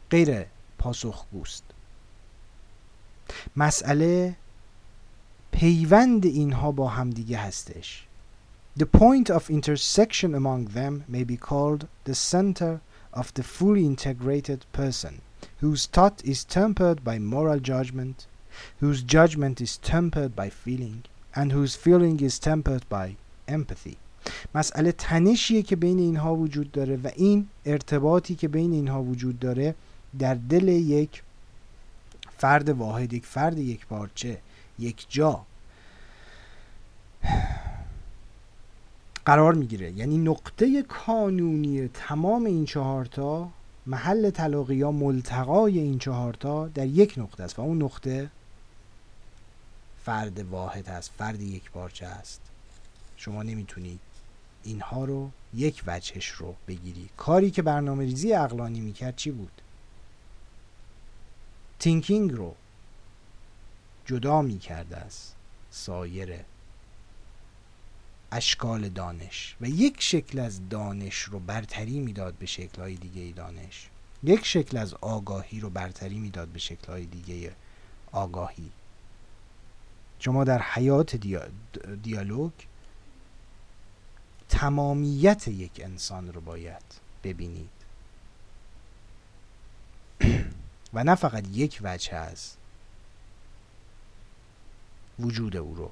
[0.10, 0.46] غیر
[0.78, 1.64] پاسخگوست.
[3.56, 4.36] مسئله
[5.52, 8.08] پیوند اینها با همدیگه هستش.
[8.80, 12.80] The point of intersection among them may be called the center
[13.14, 15.14] of the fully integrated person.
[15.64, 18.18] Whose thought is tempered by moral judgment
[18.82, 21.04] whose judgment is tempered by feeling
[21.36, 23.16] and whose feeling is tempered by
[23.48, 23.98] empathy.
[24.56, 29.76] مسئله تنشیه که بین اینها وجود داره و این ارتباطی که بین اینها وجود داره
[30.20, 31.24] در دل یک
[32.38, 34.38] فرد واحد یک فرد یک پارچه
[34.80, 35.46] یک جا
[39.26, 39.92] قرار می‌گیره.
[39.92, 43.50] یعنی نقطه کانونی تمام این چهارتا
[43.86, 48.30] محل تلاقی یا ملتقای این چهارتا در یک نقطه است و اون نقطه
[50.06, 52.42] فرد واحد هست فرد یک پارچه است.
[53.18, 54.00] شما نمی‌تونید
[54.64, 57.10] اینها رو یک وجهش رو بگیری.
[57.18, 59.62] کاری که برنامه ریزی اقلانی می‌کرد چی بود؟
[61.80, 62.56] تینکینگ رو
[64.06, 65.32] جدا می‌کرد از
[65.72, 66.40] سایر
[68.34, 73.90] اشکال دانش و یک شکل از دانش رو برتری می‌داد به شکلهای دیگه دانش.
[74.24, 77.56] یک شکل از آگاهی رو برتری می‌داد به شکلهای دیگه
[78.12, 78.72] آگاهی.
[80.20, 81.16] شما در حیات
[82.04, 82.52] دیالوگ
[84.50, 86.84] تمامیت یک انسان رو باید
[87.24, 87.70] ببینید.
[90.94, 92.54] و نه فقط یک وجه از
[95.20, 95.92] وجود او رو.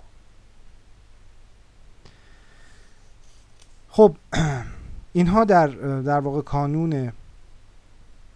[3.93, 4.15] خب
[5.13, 5.67] اینها در
[6.01, 7.11] در واقع کانون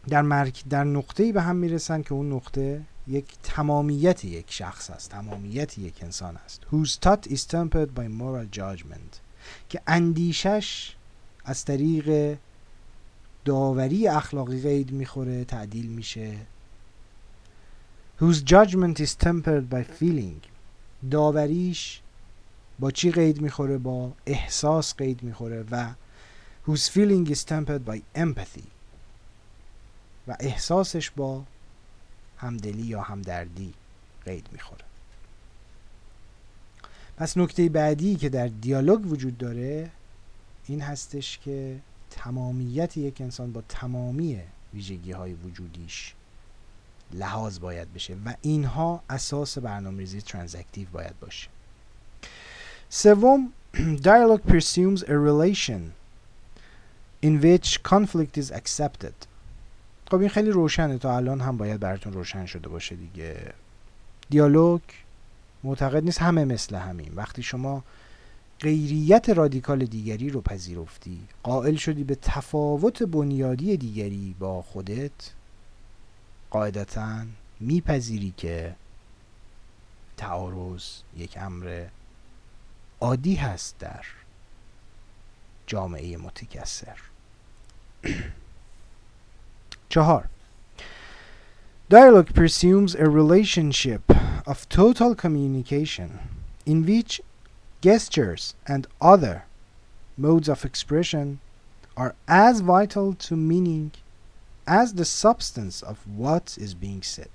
[0.07, 5.09] در مرک در نقطه‌ای به هم می‌رسن که اون نقطه یک تمامیت یک شخص است
[5.09, 6.61] تمامیت یک انسان است.
[6.71, 9.19] Whose thought is tempered by moral judgment.
[9.69, 10.95] که اندیشش
[11.45, 12.37] از طریق
[13.45, 16.37] داوری اخلاقی قید می‌خوره تعدیل میشه.
[18.21, 20.47] Whose judgment is tempered by feeling.
[21.11, 22.01] داوریش
[22.79, 25.65] با چی قید می‌خوره؟ با احساس قید می‌خوره.
[25.71, 25.93] و
[26.67, 28.67] whose feeling is tempered by empathy.
[30.27, 31.43] و احساسش با
[32.37, 33.73] همدلی یا همدردی
[34.25, 34.85] قید می‌خوره.
[37.17, 39.91] پس نکته بعدی که در دیالوگ وجود داره
[40.65, 44.41] این هستش که تمامیت یک انسان با تمامی
[44.73, 46.15] ویژگی های وجودیش
[47.13, 51.54] لحاظ باید بشه و اینها اساس برنامه‌ریزی ترانزکتیو باید باشه.
[52.89, 53.51] سوم
[54.01, 55.93] dialogue presumes a relation
[57.21, 59.13] in which conflict is accepted.
[60.11, 60.97] خب این خیلی روشنه.
[60.97, 63.53] تا الان هم باید براتون روشن شده باشه دیگه.
[64.29, 64.81] دیالوگ
[65.63, 66.21] معتقد نیست.
[66.21, 67.83] همه مثل همین وقتی شما
[68.59, 75.31] غیریت رادیکال دیگری رو پذیرفتی قائل شدی به تفاوت بنیادی دیگری با خودت
[76.49, 77.25] قاعدتا
[77.59, 78.75] میپذیری که
[80.17, 80.83] تعارض
[81.17, 81.85] یک امر
[83.05, 84.05] عادی هست در
[85.67, 86.97] جامعه متکثر
[89.89, 90.25] چهار
[91.89, 94.01] Dialogue presumes a relationship
[94.47, 96.09] of total communication
[96.65, 97.21] in which
[97.87, 99.37] gestures and other
[100.17, 101.39] modes of expression
[101.95, 103.91] are as vital to meaning
[104.81, 107.33] as the substance of what is being said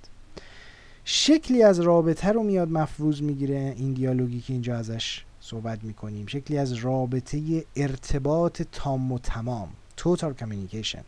[1.04, 6.26] شکلی از رابطه رو میاد مفروض می‌گیره این دیالوگی که اینجا ازش صحبت می‌کنیم.
[6.26, 9.68] شکلی از رابطه ارتباط تام و تمام.
[10.00, 11.04] Total communication.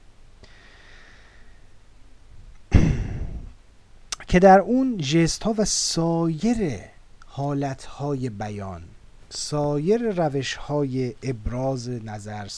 [4.28, 6.80] که در اون جست ها و سایر
[7.26, 8.82] حالت های بیان
[9.28, 12.48] سایر روش های ابراز نظر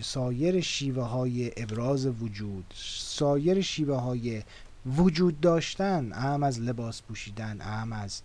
[0.00, 2.64] سایر شیوه های ابراز وجود
[2.98, 4.42] سایر شیوه های
[4.86, 8.22] وجود داشتن اهم از لباس پوشیدن اهم از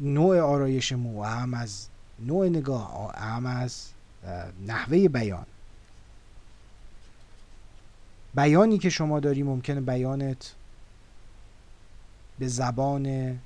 [0.00, 1.86] نوع آرایش مو اهم از
[2.18, 3.88] نوع نگاه اهم از
[4.66, 5.46] نحوه بیان.
[8.34, 10.54] بیانی که شما داری ممکنه بیانت
[12.38, 13.38] به زبان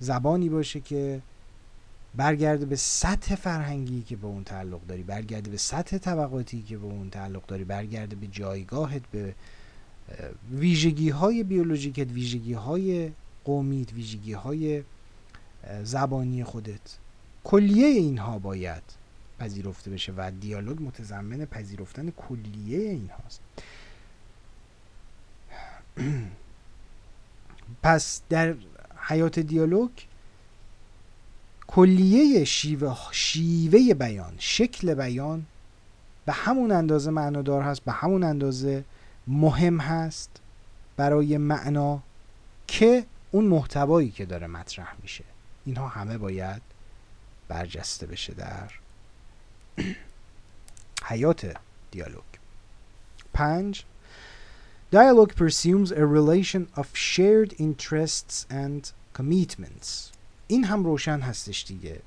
[0.00, 1.22] زبانی باشه که
[2.14, 6.86] برگرده به سطح فرهنگی که به اون تعلق داری برگرده به سطح طبقاتی که به
[6.86, 9.34] اون تعلق داری برگرده به جایگاهت به
[10.50, 13.10] ویژگی های بیولوژیکت ویژگی های
[13.44, 14.82] قومیت ویژگی های
[15.82, 16.98] زبانی خودت.
[17.44, 18.82] کلیه اینها باید
[19.38, 23.40] پذیرفته بشه و دیالوگ متضمن پذیرفتن کلیه این هاست
[27.82, 28.54] پس در
[29.08, 29.90] حیات دیالوگ
[31.66, 35.46] کلیه شیوه, شیوه بیان شکل بیان
[36.26, 38.84] به همون اندازه معنادار هست به همون اندازه
[39.26, 40.30] مهم هست
[40.96, 42.02] برای معنا
[42.66, 45.24] که اون محتوایی که داره مطرح میشه.
[45.68, 46.62] اینها همه باید
[47.48, 48.70] برجسته بشه در
[51.04, 51.56] حیات
[51.90, 52.24] دیالوگ.
[53.32, 53.84] پنج
[54.92, 60.12] Dialogue presumes a relation of shared interests and commitments.
[60.46, 62.00] این هم روشن هستش دیگه.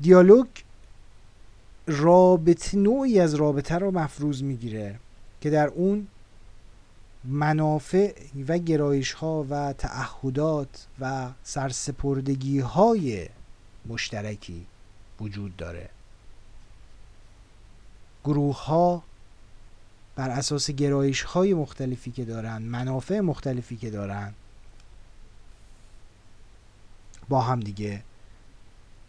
[0.00, 0.46] دیالوگ
[1.86, 4.98] رابطه نوعی از رابطه رو مفروض می‌گیره
[5.40, 6.08] که در اون
[7.24, 8.14] منافع
[8.48, 13.28] و گرایش ها و تعهدات و سرسپردگی های
[13.86, 14.66] مشترکی
[15.20, 15.88] وجود داره.
[18.24, 19.02] گروه ها
[20.16, 24.34] بر اساس گرایش های مختلفی که دارن منافع مختلفی که دارن
[27.28, 28.02] با هم دیگه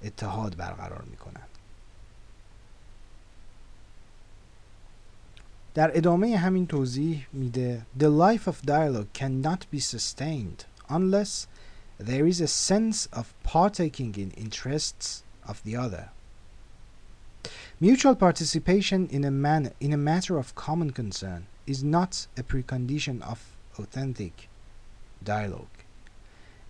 [0.03, 1.50] اتحاد برقرار می‌کنن.
[5.74, 11.46] در ادامه همین توضیح میده The life of dialogue cannot be sustained unless
[11.98, 16.10] there is a sense of partaking in interests of the other.
[17.80, 23.20] Mutual participation in a, man, in a matter of common concern is not a precondition
[23.22, 23.38] of
[23.78, 24.48] authentic
[25.22, 25.76] dialogue.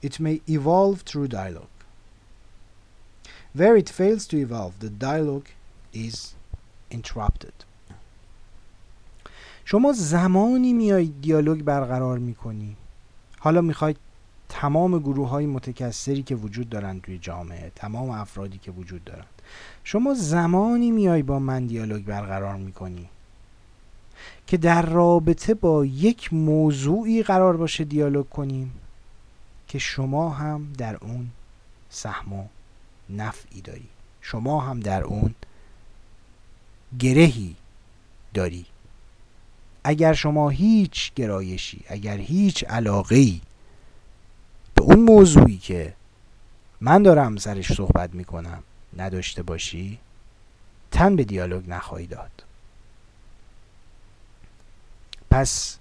[0.03, 1.69] It may evolve through dialogue.
[3.53, 5.49] Where it fails to evolve, the dialogue
[5.93, 6.35] is
[6.91, 7.55] interrupted.
[9.72, 12.76] شما زمانی میای دیالوگ برقرار می‌کنی؟
[13.40, 13.98] حالا می‌خواید
[14.50, 19.26] تمام گروه های متکثری که وجود دارن توی جامعه تمام افرادی که وجود دارن
[19.84, 23.10] شما زمانی میای با من دیالوگ برقرار می‌کنی
[24.48, 28.72] که در رابطه با یک موضوعی قرار باشه دیالوگ کنیم
[29.68, 31.30] که شما هم در اون
[31.90, 32.46] سهم و
[33.10, 33.90] نفعی داری؟
[34.22, 35.36] شما هم در اون
[37.00, 37.56] گرهی
[38.34, 38.66] داری؟
[39.84, 43.32] اگر شما هیچ گرایشی اگر هیچ علاقه
[44.76, 45.94] به اون موضوعی که
[46.82, 48.64] من دارم سرش صحبت می‌کنم
[48.98, 50.00] نداشته باشی
[50.92, 52.44] تن به دیالوگ نخواهی داد.
[55.32, 55.78] پس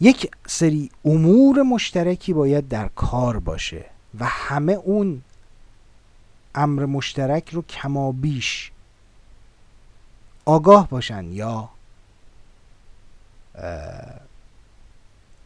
[0.00, 3.84] یک سری امور مشترکی باید در کار باشه
[4.18, 5.22] و همه اون
[6.54, 8.72] امر مشترک رو کمابیش
[10.44, 11.68] آگاه باشن یا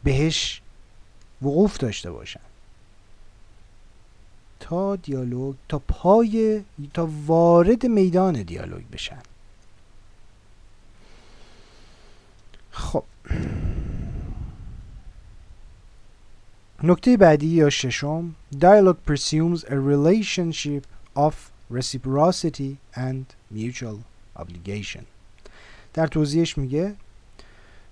[0.03, 0.61] بهش
[1.41, 2.39] وقوف داشته باشن.
[4.59, 9.21] تا دیالوگ تا پای تا وارد میدان دیالوگ بشن.
[12.71, 13.03] خب.
[16.83, 20.83] نکته بعدی یا ششم dialogue presumes a relationship
[21.15, 21.33] of
[21.69, 23.97] reciprocity and mutual
[24.35, 25.03] obligation.
[25.93, 26.95] در توضیحش میگه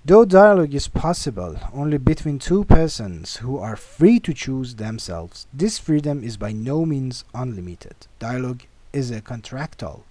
[0.10, 5.78] Though dialogue is possible only between two persons who are free to choose themselves, this
[5.78, 8.08] freedom is by no means unlimited.
[8.18, 10.06] Dialogue is a contractual,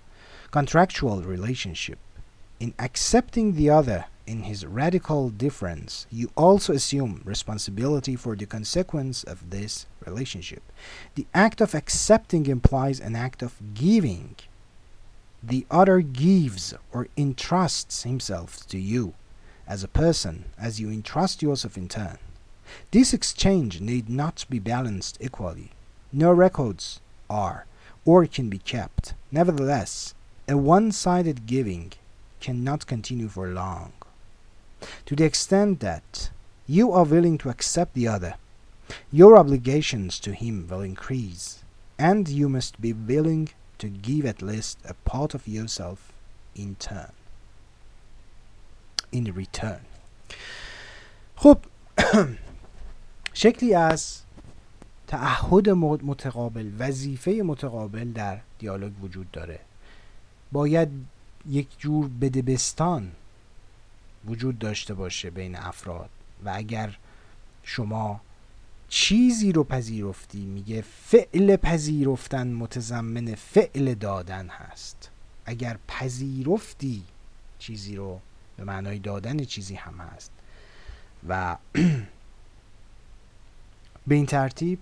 [0.52, 1.98] contractual relationship
[2.60, 9.24] In accepting the other in his radical difference, you also assume responsibility for the consequence
[9.24, 10.62] of this relationship.
[11.16, 14.36] The act of accepting implies an act of giving.
[15.42, 19.14] The other gives or entrusts himself to you
[19.68, 22.18] as a person as you entrust yourself in turn.
[22.90, 25.70] This exchange need not be balanced equally.
[26.12, 27.66] No records are
[28.04, 29.14] or can be kept.
[29.30, 30.14] Nevertheless,
[30.48, 31.92] a one sided giving
[32.40, 33.92] cannot continue for long.
[35.06, 36.30] To the extent that
[36.66, 38.34] you are willing to accept the other,
[39.12, 41.62] your obligations to him will increase,
[41.98, 46.12] and you must be willing to give at least a part of yourself
[46.54, 47.12] in turn.
[49.12, 49.80] In return.
[51.36, 51.58] خب
[53.34, 54.22] شکلی از
[55.06, 59.60] تعهد متقابل وظیفه متقابل در دیالوگ وجود داره.
[60.52, 60.88] باید
[61.48, 63.12] یک جور بدبستان
[64.26, 66.10] وجود داشته باشه بین افراد.
[66.44, 66.98] و اگر
[67.62, 68.20] شما
[68.88, 75.10] چیزی رو پذیرفتی میگه فعل پذیرفتن متضمن فعل دادن هست.
[75.46, 77.02] اگر پذیرفتی
[77.58, 78.20] چیزی رو
[78.58, 80.30] به معنای دادن چیزی هم هست.
[81.28, 81.56] و
[84.06, 84.78] به این ترتیب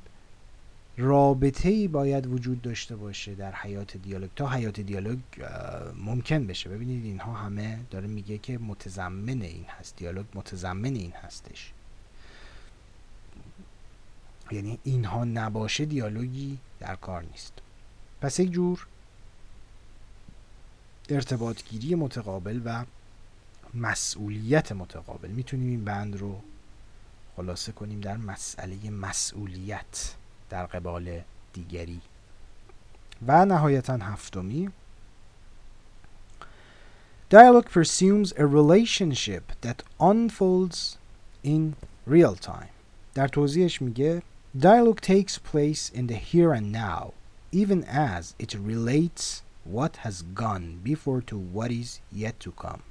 [0.97, 4.31] رابطه ای باید وجود داشته باشه در حیات دیالوگ.
[4.37, 5.19] تا حیات دیالوگ
[5.97, 6.71] ممکن بشه.
[6.71, 9.97] ببینید اینها همه داره میگه که متضمن این هست.
[9.97, 11.73] دیالوگ متضمن این هستش.
[14.51, 17.53] یعنی اینها نباشه دیالوگی در کار نیست.
[18.21, 18.87] پس یک جور
[21.09, 22.85] ارتباطگیری متقابل و
[23.75, 26.41] مسئولیت متقابل می‌تونیم این بند رو
[27.37, 30.15] خلاصه کنیم در مسئله مسئولیت
[30.51, 31.21] در قبال
[31.53, 32.01] دیگری
[33.27, 34.71] و نهایتا هفتمی
[37.29, 40.97] Dialogue presumes a relationship that unfolds
[41.43, 41.75] in
[42.07, 42.71] real time.
[43.15, 44.23] در توضیحش میگه
[44.59, 47.13] Dialogue takes place in the here and now,
[47.53, 52.83] even as it relates what has gone before to what is yet to come.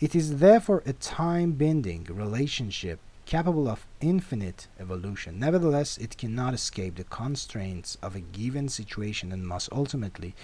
[0.00, 5.38] It is therefore a time-bending relationship capable of infinite evolution.
[5.38, 10.34] Nevertheless, it cannot escape the constraints of a given situation and must ultimately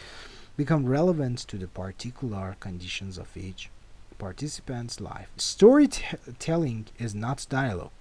[0.59, 3.71] become relevant to the particular conditions of each
[4.19, 5.31] participant's life.
[5.39, 7.93] Storytelling is not dialogue.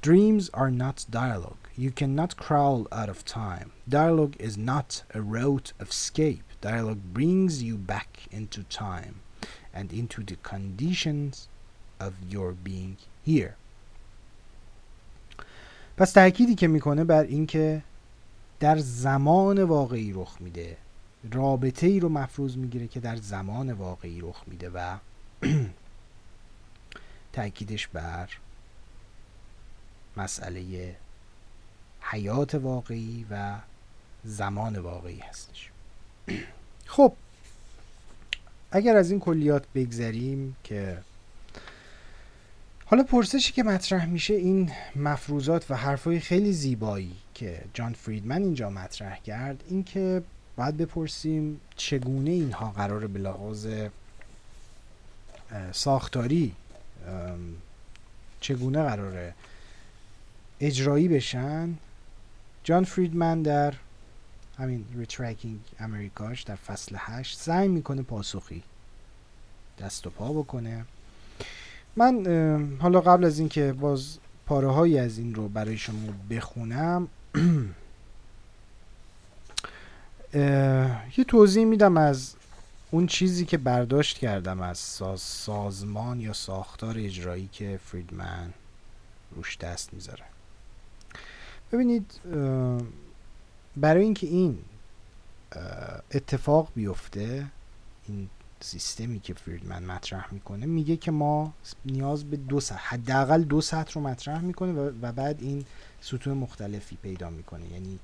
[0.00, 1.68] Dreams are not dialogue.
[1.76, 3.70] You cannot crawl out of time.
[3.88, 6.42] Dialogue is not a route of escape.
[6.60, 9.20] Dialogue brings you back into time
[9.74, 11.48] and into the conditions
[12.00, 12.96] of your being
[13.26, 13.54] here.
[15.96, 17.82] پس تأکیدی که می‌کنه بر اینکه
[18.60, 20.76] در زمان واقعی رخ میده
[21.32, 24.96] رابطه ای رو مفروض می‌گیره که در زمان واقعی رخ میده و
[27.32, 28.28] تأکیدش بر
[30.16, 30.94] مسئله
[32.00, 33.58] حیات واقعی و
[34.24, 35.70] زمان واقعی هستش
[36.86, 37.12] خب
[38.72, 40.98] اگر از این کلیات بگذریم که
[42.86, 48.70] حالا پرسشی که مطرح میشه این مفروضات و حرفای خیلی زیبایی که جان فریدمن اینجا
[48.70, 50.22] مطرح کرد این که
[50.56, 53.66] باید بپرسیم چگونه اینها قرار به لحاظ
[55.72, 56.52] ساختاری
[58.40, 59.34] چگونه قراره
[60.60, 61.74] اجرایی بشن؟
[62.64, 63.74] جان فریدمن در
[64.58, 68.62] همین Retracking America ش در فصل هشت سعی می‌کنه پاسخی
[69.78, 70.84] دست و پا بکنه.
[71.96, 72.26] من
[72.80, 77.08] حالا قبل از اینکه باز پاره هایی از این رو برای شما بخونم
[81.18, 82.34] یه توضیح میدم از
[82.90, 84.78] اون چیزی که برداشت کردم از
[85.18, 88.52] سازمان یا ساختار اجرایی که فریدمن
[89.36, 90.24] روش دست می‌ذاره.
[91.72, 92.20] ببینید
[93.76, 94.58] برای اینکه این
[96.14, 97.46] اتفاق بیفته
[98.08, 98.28] این
[98.60, 101.52] سیستمی که فریدمن مطرح می‌کنه میگه که ما
[101.84, 105.64] نیاز به دو سطح حداقل دو سطح رو مطرح می‌کنه و بعد این
[106.00, 107.68] سطوح مختلفی پیدا می‌کنه.
[107.72, 107.98] یعنی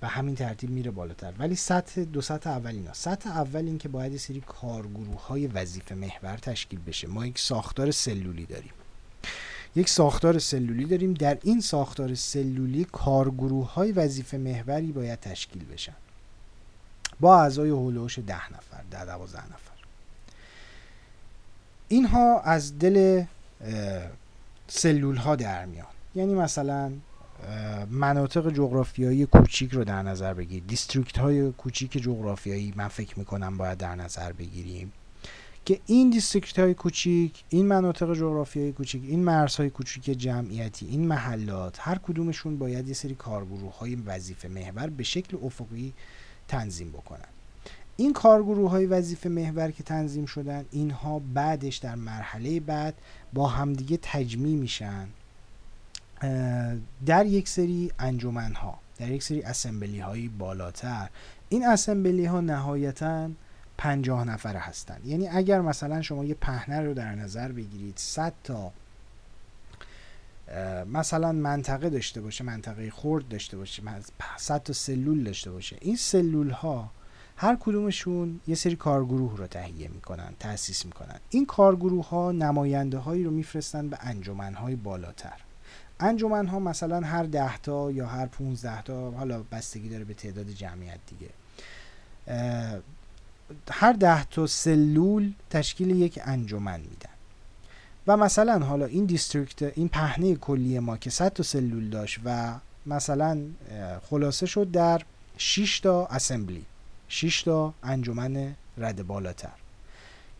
[0.00, 1.32] به همین ترتیب میره بالاتر.
[1.38, 2.92] ولی سطح دو سطح اول اینا.
[2.92, 7.08] سطح اول این که باید سری کارگروه های وظیفه محور تشکیل بشه.
[7.08, 8.72] ما یک ساختار سلولی داریم.
[9.76, 11.14] یک ساختار سلولی داریم.
[11.14, 15.96] در این ساختار سلولی کارگروه های وظیفه محوری باید تشکیل بشن.
[17.20, 19.72] با اعضای هولوش ده نفر ده دوازده نفر.
[21.88, 23.24] اینها از دل
[24.68, 25.86] سلول ها در میان.
[26.14, 26.92] یعنی مثلا
[27.90, 33.78] مناطق جغرافیایی کوچیک رو در نظر بگیرید دیستریکت های کوچیک جغرافیایی من فکر می‌کنم باید
[33.78, 34.92] در نظر بگیریم.
[35.64, 41.76] که این دیستریکت های کوچیک این مناطق جغرافیایی کوچیک این مرزهای کوچیک جمعیتی این محلات
[41.80, 45.92] هر کدومشون باید یه سری کارگروه های وظیفه محور به شکل افقی
[46.48, 47.28] تنظیم بکنن.
[47.96, 52.94] این کارگروه های وظیفه محور که تنظیم شدن اینها بعدش در مرحله بعد
[53.32, 55.08] با همدیگه تجمیع میشن
[57.06, 61.08] در یک سری انجمن ها در یک سری اسمبلی های بالاتر.
[61.48, 63.30] این اسمبلی ها نهایتا
[63.82, 68.72] پنجاه نفره هستند یعنی اگر مثلا شما یه پهنه رو در نظر بگیرید 100 تا
[70.92, 73.82] مثلا منطقه داشته باشه منطقه خرد داشته باشه
[74.36, 76.90] 100 تا سلول داشته باشه این سلول ها
[77.36, 81.20] هر کدومشون یه سری کارگروه رو تهیه می‌کنن تأسیس می‌کنن.
[81.30, 85.40] این کارگروه ها نماینده هایی رو میفرستن به انجمن های بالاتر.
[86.00, 90.48] انجمن ها مثلا هر ده تا یا هر 15 تا حالا بستگی داره به تعداد
[90.48, 91.30] جمعیت دیگه.
[93.70, 97.10] هر ده تا سلول تشکیل یک انجمن میدن.
[98.06, 102.54] و مثلا حالا این دیستریکت این پهنه کلی ما که 100 تا سلول داشت و
[102.86, 103.38] مثلا
[104.10, 105.02] خلاصه شد در
[105.36, 106.64] 6 تا اسمبلی
[107.08, 109.52] 6 تا انجمن رد بالاتر.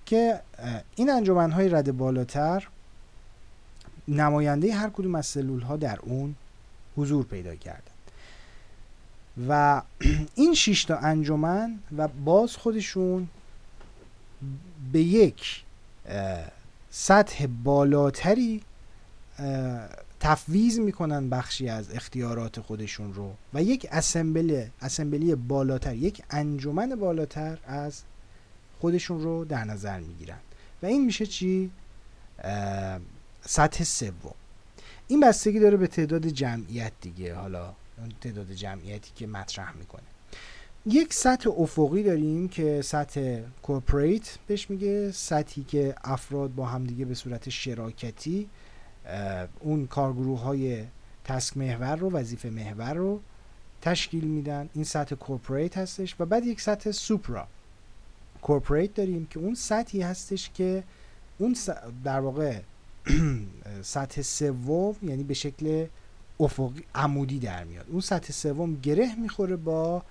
[0.06, 0.40] که
[0.96, 2.68] این انجمن های رد بالاتر
[4.08, 6.34] نماینده هر کدوم از سلول ها در اون
[6.96, 7.91] حضور پیدا کردن
[9.48, 9.82] و
[10.34, 13.28] این 6 تا انجمن و باز خودشون
[14.92, 15.64] به یک
[16.90, 18.62] سطح بالاتری
[20.20, 27.58] تفویض می‌کنن بخشی از اختیارات خودشون رو و یک اسمبلی اسمبلی بالاتر یک انجمن بالاتر
[27.66, 28.02] از
[28.80, 30.38] خودشون رو در نظر می‌گیرن.
[30.82, 31.70] و این میشه چی؟
[33.46, 34.34] سطح سوم.
[35.08, 37.34] این بستگی داره به تعداد جمعیت دیگه.
[37.34, 37.72] حالا
[38.20, 40.02] تعداد جمعیتی که مطرح می‌کنه.
[40.86, 47.14] یک سطح افقی داریم که سطح کورپریت بهش میگه سطحی که افراد با همدیگه به
[47.14, 48.48] صورت شراکتی
[49.60, 50.84] اون کارگروه های
[51.24, 53.20] task محور رو وظیفه محور رو
[53.80, 54.68] تشکیل میدن.
[54.74, 57.46] این سطح corporate هستش و بعد یک سطح supra
[58.42, 60.84] corporate داریم که اون سطحی هستش که
[61.38, 61.56] اون
[62.04, 62.60] در واقع
[63.82, 65.86] سطح سوم یعنی به شکل
[66.42, 67.86] افقی عمودی در میاد.
[67.90, 70.02] اون سطح سوم گره می‌خوره با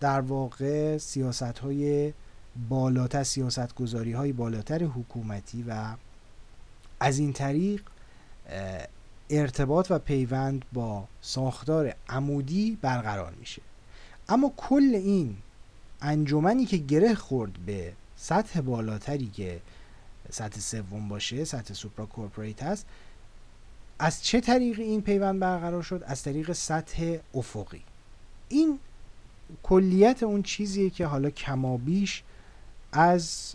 [0.00, 2.12] در واقع سیاست های
[2.68, 5.94] بالاتر سیاست گذاری های بالاتر حکومتی و
[7.00, 7.82] از این طریق
[9.30, 13.62] ارتباط و پیوند با ساختار عمودی برقرار میشه.
[14.28, 15.36] اما کل این
[16.02, 19.60] انجمنی که گره خورد به سطح بالاتری که
[20.30, 22.86] سطح سوم باشه سطح سوپرا کورپوریت هست
[23.98, 27.82] از چه طریق این پیوند برقرار شد؟ از طریق سطح افقی.
[28.48, 28.78] این
[29.62, 32.22] کلیت اون چیزیه که حالا کمابیش
[32.92, 33.54] از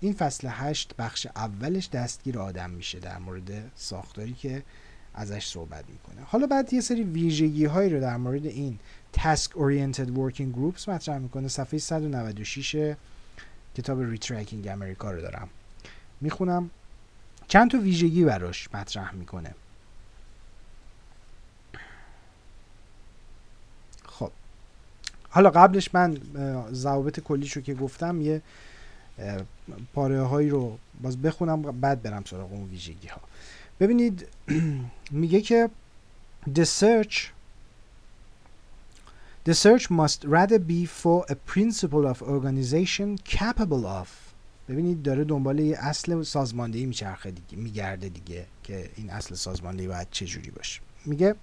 [0.00, 4.62] این فصل هشت بخش اولش دستگیر آدم میشه در مورد ساختاری که
[5.14, 6.26] ازش صحبت می‌کنه.
[6.26, 8.78] حالا بعد یه سری ویژگی هایی رو در مورد این
[9.16, 11.48] Task Oriented Working Groups مطرح می‌کنه.
[11.48, 12.94] صفحه 196
[13.76, 15.48] کتاب Retracking America رو دارم
[16.20, 16.70] می‌خونم.
[17.48, 19.54] چند تا ویژگی براش مطرح می‌کنه؟
[24.04, 24.30] خب.
[25.30, 26.18] حالا قبلش من
[26.72, 28.42] ضوابط کلیشو که گفتم یه
[29.94, 33.20] پاره هایی رو باز بخونم بعد برم سراغ اون ویژگی ها
[33.80, 34.28] ببینید
[35.10, 35.70] میگه که
[36.54, 37.16] the search
[39.48, 44.21] the search must rather be for a principle of organization capable of
[44.68, 50.08] ببینید داره دنبال یه اصل سازماندهی میچرخه دیگه میگرده دیگه که این اصل سازماندهی باید
[50.10, 50.80] چه جوری باشه.
[51.06, 51.34] میگه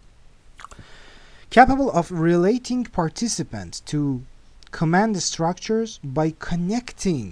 [1.56, 4.22] capable of relating participants to
[4.72, 7.28] command structures by connecting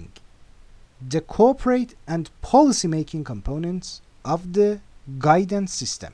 [1.14, 4.80] the corporate and policy making components of the
[5.18, 6.12] guidance system.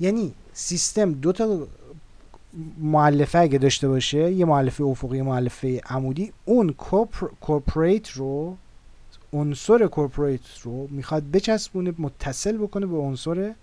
[0.00, 1.66] یعنی سیستم دو تا
[2.78, 6.74] معلفه اگه داشته باشه یه معلفه افقی معلفه عمودی اون
[7.40, 8.56] کورپریت رو
[9.32, 13.54] عنصر کورپریت رو می‌خواد بچسبونه متصل بکنه به عنصر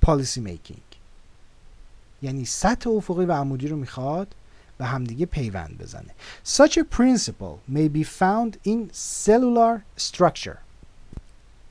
[0.00, 0.80] پالیسی میکینگ
[2.22, 4.34] یعنی سطح افقی و عمودی رو می‌خواد
[4.78, 6.14] به همدیگه پیوند بزنه.
[6.46, 8.92] Such a principle may be found in
[9.24, 10.58] cellular structure.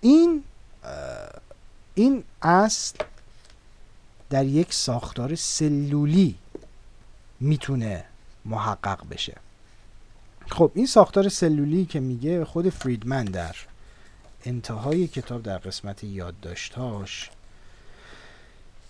[0.01, 0.43] این
[1.95, 2.97] این اصل
[4.29, 6.35] در یک ساختار سلولی
[7.39, 8.05] می‌تونه
[8.45, 9.37] محقق بشه.
[10.49, 13.55] خب این ساختار سلولی که میگه خود فریدمن در
[14.45, 17.29] انتهای کتاب در قسمت یادداشتاش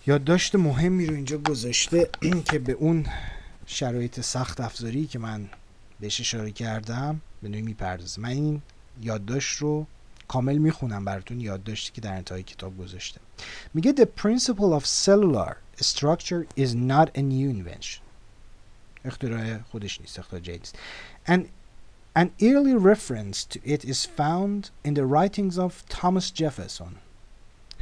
[0.06, 2.10] یادداشت مهمی رو اینجا گذاشته
[2.50, 3.06] که به اون
[3.66, 5.48] شرایط سخت افزاری که من
[6.00, 8.20] بهش اشاره کردم به نوعی می‌پردازه.
[8.20, 8.62] من این
[9.02, 9.86] یادداشت رو
[10.28, 13.20] کامل می‌خونم براتون یادداشتی که در انتهای کتاب گذاشته.
[13.74, 18.05] میگه the principle of cellular structure is not a new invention.
[19.05, 20.75] اختراع خودش نیست اختراع جدید نیست
[21.27, 21.45] and
[22.15, 26.93] an early reference to it is found in the writings of Thomas Jefferson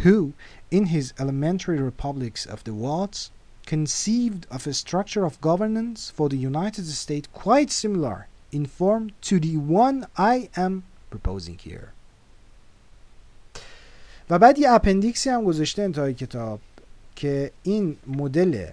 [0.04, 0.34] who
[0.72, 3.32] in his elementary republics of the Watts
[3.66, 9.40] conceived of a structure of governance for the United States quite similar in form to
[9.40, 11.94] the one I am proposing here
[14.30, 16.60] و بعد یه اپندیکسی هم گذاشته انتهای کتاب
[17.16, 18.68] که این مدل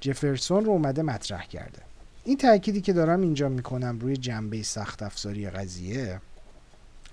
[0.00, 1.82] جفرسون رو اومده مطرح کرده
[2.27, 6.21] این تأکیدی که دارم اینجا می‌کنم روی جنبه سخت افزاری قضیه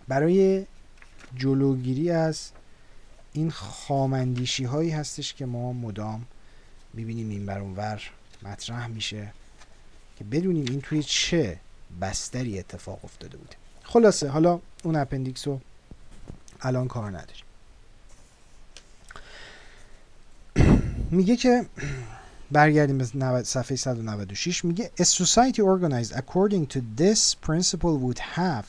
[0.08, 0.66] برای
[1.36, 2.50] جلوگیری از
[3.32, 6.26] این خامندیشی هایی هستش که ما مدام
[6.94, 8.02] می‌بینیم این بر اونور
[8.42, 9.32] مطرح میشه
[10.18, 11.60] که بدونیم این توی چه
[12.00, 15.60] بستری اتفاق افتاده بوده خلاصه حالا اون اپندیکس رو
[16.60, 17.44] الان کار نداریم.
[21.10, 21.66] میگه که
[22.54, 23.04] برگردیم به
[23.42, 28.64] صفحه 196 میگه A society organized according to this principle would have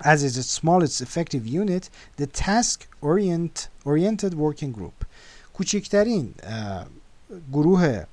[0.00, 1.84] as its smallest effective unit
[2.16, 5.04] the task orient, oriented working group
[5.54, 6.34] کوچکترین
[7.52, 8.04] گروه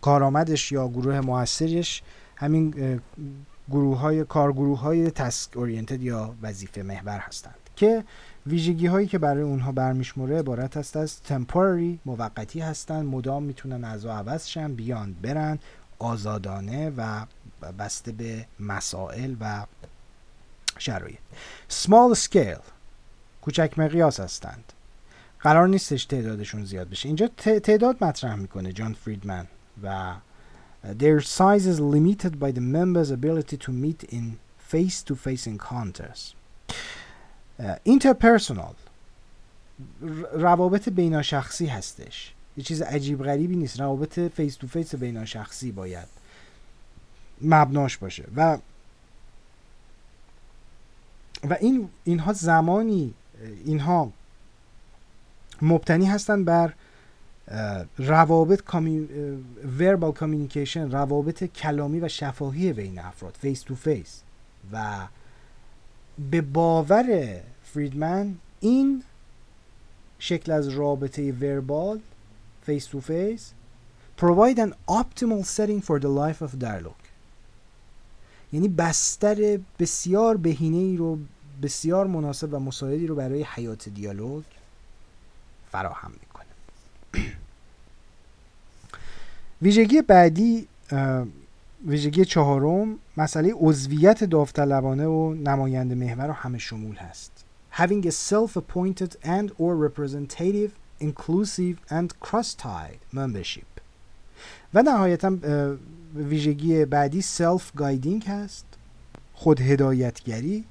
[0.00, 2.02] کارآمدش یا گروه موثرش
[2.36, 3.00] همین
[3.70, 8.04] گروه های کارگروه های تسک اورینتد یا وظیفه محور هستند که
[8.46, 14.06] ویژگی هایی که برای اونها برمیشموره عبارت است از تمپورری موقتی هستند مدام می‌تونن از
[14.06, 15.58] عوض شن بیان برن
[15.98, 17.26] آزادانه و
[17.78, 19.66] بسته به مسائل و
[20.78, 21.18] شرایط.
[21.70, 22.62] Small scale
[23.42, 24.72] کوچک مقیاس هستند.
[25.40, 27.06] قرار نیستش تعدادشون زیاد بشه.
[27.06, 29.46] اینجا تعداد مطرح می‌کنه جان فریدمن
[29.82, 30.14] و
[30.84, 34.24] their size is limited by the members ability to meet in
[34.72, 36.39] face to face encounters.
[37.88, 38.74] Interpersonal.
[40.32, 42.34] روابط بیناشخصی هستش.
[42.56, 43.80] یه چیز عجیب غریبی نیست.
[43.80, 46.08] روابط face to face بیناشخصی باید
[47.40, 48.24] مبناش باشه.
[48.36, 48.58] و
[51.50, 53.14] و این اینها زمانی
[53.64, 54.12] اینها
[55.62, 56.72] مبتنی هستند بر
[57.98, 58.62] روابط
[59.78, 64.22] verbal communication روابط کلامی و شفاهی بین افراد face to face
[64.72, 65.06] و
[66.30, 67.40] به باور
[67.74, 69.02] فریدمن این
[70.18, 72.00] شکل از رابطه verbal
[72.66, 73.52] face to face
[74.18, 77.00] provide an optimal setting for the life of dialogue.
[78.52, 81.18] یعنی بستر بسیار بهینه ای رو
[81.62, 84.44] بسیار مناسب و مساعدی رو برای حیات دیالوگ
[85.72, 86.46] فراهم می‌کنه.
[89.62, 90.68] ویژگی بعدی
[91.86, 97.39] ویژگی چهارم مسئله عضویت داوطلبانه و نماینده محور و همه شمول هست.
[97.70, 103.80] Having a self-appointed and or representative inclusive and cross-tied membership
[104.74, 105.32] و نهایتا
[106.14, 108.64] ویژگی بعدی self guiding هست
[109.34, 110.64] خود هدایتگری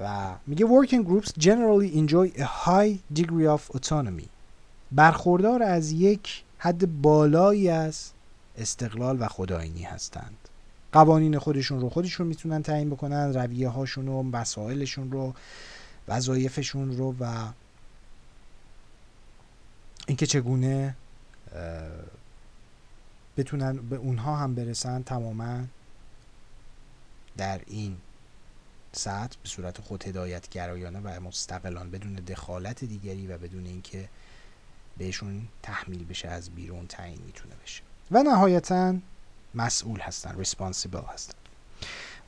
[0.00, 4.28] و میگه working groups generally enjoy a high degree of autonomy
[4.92, 8.10] برخوردار از یک حد بالایی از
[8.58, 10.41] استقلال و خداینی هستند
[10.92, 15.34] قوانین خودشون رو خودشون می‌تونن تعیین بکنن رویه هاشون رو مسائلشون رو
[16.08, 17.48] وظایفشون رو و
[20.06, 20.96] اینکه چگونه
[23.36, 25.60] بتونن به اونها هم برسن تماما
[27.36, 27.96] در این
[28.92, 34.08] سطح به صورت خود هدایت گرایانه و مستقلان بدون دخالت دیگری و بدون اینکه
[34.98, 37.82] بهشون تحمیل بشه از بیرون تعیین می‌تونه بشه.
[38.10, 38.94] و نهایتا
[39.54, 41.34] مسئول هستن ریسپانسیبل هستن.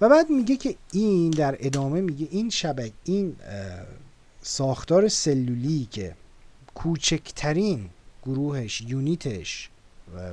[0.01, 3.37] و بعد میگه که این در ادامه میگه این شبکه این
[4.43, 6.15] ساختار سلولی که
[6.75, 7.91] کوچکترین
[8.25, 9.71] گروهش یونیتش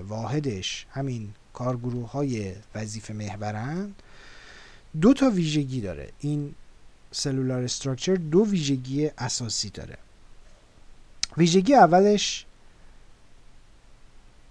[0.07, 3.93] واحدش همین کارگروه های وظیفه محورن
[5.01, 6.09] دو تا ویژگی داره.
[6.19, 6.55] این
[7.11, 9.97] سلولار استراکچر دو ویژگی اساسی داره.
[11.37, 12.45] ویژگی اولش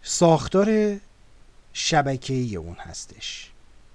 [0.03, 0.99] ساختار
[1.73, 3.51] شبکه‌ای اون هستش.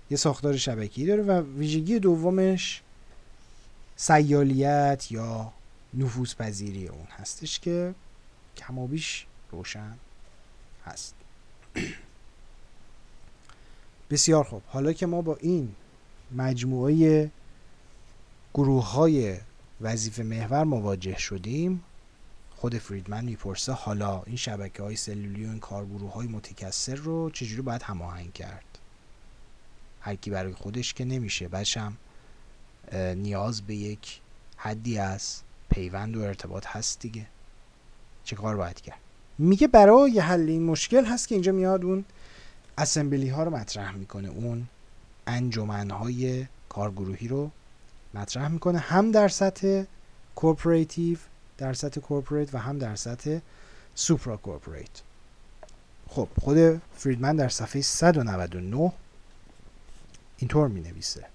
[0.09, 2.81] یه ساختار شبکه‌ای داره و ویژگی دومش
[3.95, 5.53] سیالیت یا
[5.93, 7.95] نفوذ پذیری اون هستش که
[8.57, 9.97] کمابیش روشن
[10.85, 11.15] هست.
[14.09, 14.61] بسیار خوب.
[14.67, 15.75] حالا که ما با این
[16.31, 17.31] مجموعه
[18.53, 19.37] گروه های
[19.81, 21.83] وظیفه محور مواجه شدیم
[22.65, 27.61] خود فریدمن می‌پرسه حالا این شبکه های سلولی و این کارگروه های متکثر رو چجوری
[27.61, 28.79] باید هماهنگ کرد؟
[30.01, 31.49] هر کی برای خودش که نمیشه.
[31.77, 31.97] هم
[33.15, 34.19] نیاز به یک
[34.57, 37.25] حدی از پیوند و ارتباط هست دیگه.
[38.23, 38.99] چه کار باید کرد؟
[39.37, 42.05] میگه برای حل این مشکل هست که اینجا میاد اون
[42.77, 44.27] assembly ها رو مطرح می‌کنه.
[44.27, 44.67] اون
[45.27, 47.51] انجمن های کارگروهی رو
[48.13, 48.77] مطرح می‌کنه.
[48.77, 49.83] هم در سطح
[50.35, 51.17] corporative
[51.58, 53.38] در سطح کورپوریت و هم در سطح
[53.94, 55.02] سوپرا کورپوریت
[56.08, 58.92] خب خود فریدمن در صفحه 199
[60.38, 61.26] اینطور می نویسه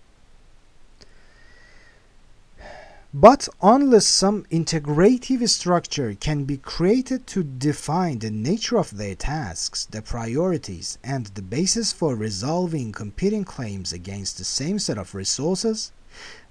[3.14, 9.86] But unless some integrative structure can be created to define the nature of their tasks,
[9.86, 15.94] the priorities, and the basis for resolving competing claims against the same set of resources,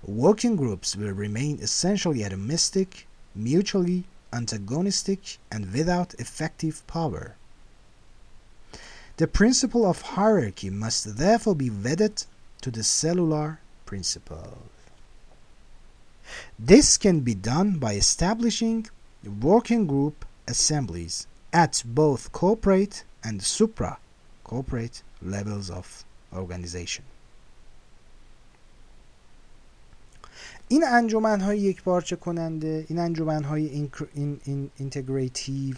[0.07, 3.05] working groups will remain essentially atomistic,
[3.44, 7.36] mutually antagonistic, and without effective power.
[9.18, 12.24] The principle of hierarchy must therefore be wedded
[12.62, 14.60] to the cellular principle.
[16.58, 18.88] This can be done by establishing
[19.42, 23.98] working group assemblies at both corporate and supra
[24.44, 27.04] corporate levels of organization.
[30.72, 33.92] این انجمن های یک بارچه کننده این انجمن های این,
[34.44, 35.76] این, اینتگریتیو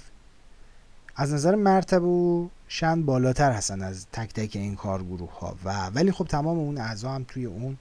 [1.16, 6.12] از نظر مرتبه و شن بالاتر هستن از تک تک این کارگروه ها و ولی
[6.12, 7.78] خب تمام اون اعضا هم توی اون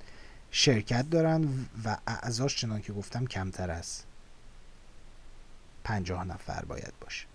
[0.50, 1.48] شرکت دارن
[1.84, 4.02] و اعضاش چنان که گفتم کمتر از
[5.84, 7.26] پنجاه نفر باید باشه.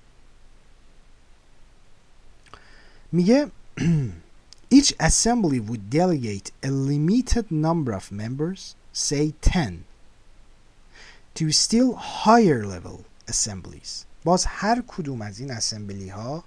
[3.11, 3.47] میگه
[4.77, 9.73] each assembly would delegate a limited number of members say 10
[11.35, 12.99] to still higher level
[13.31, 14.05] assemblies?
[14.23, 16.43] باز هر کدوم از این اسمبلی ها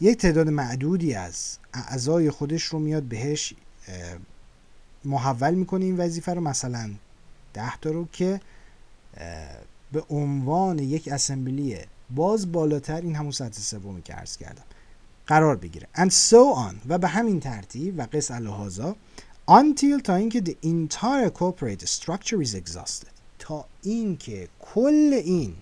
[0.00, 3.54] یک تعداد معدودی از اعضای خودش رو میاد بهش
[5.04, 6.40] محول می‌کنه این وظیفه رو.
[6.40, 6.90] مثلا
[7.54, 8.40] ده تا رو که
[9.92, 11.78] به عنوان یک اسمبلی
[12.10, 14.62] باز بالاتر این همون سطح سومی که عرض کردم
[15.26, 15.88] قرار بگیره.
[15.94, 16.74] And so on.
[16.88, 18.96] و به همین ترتیب و قص الهازا
[19.48, 23.08] until تا اینکه the entire corporate structure is exhausted.
[23.38, 25.54] تا اینکه کل این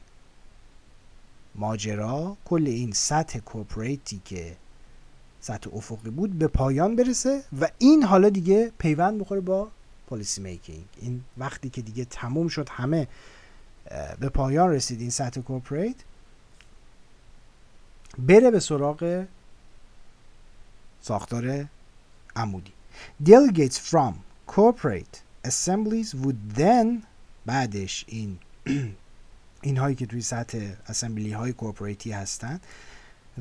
[1.55, 4.57] ماجرا کل این سطح corporate ی که
[5.41, 9.69] سطح افقی بود به پایان برسه و این حالا دیگه پیوند بخوره با
[10.11, 13.09] policy making این وقتی که دیگه تموم شد همه
[14.21, 15.97] به پایان رسید این سطح corporate
[18.19, 19.27] بره به سراغ
[21.01, 21.69] ساختار
[22.37, 22.73] عمودی.
[23.22, 24.14] delegates from
[24.48, 27.04] corporate assemblies would then
[27.46, 28.40] بعدش این
[29.62, 32.60] این هایی که توی سطح اسمبلی های کورپوریتی هستن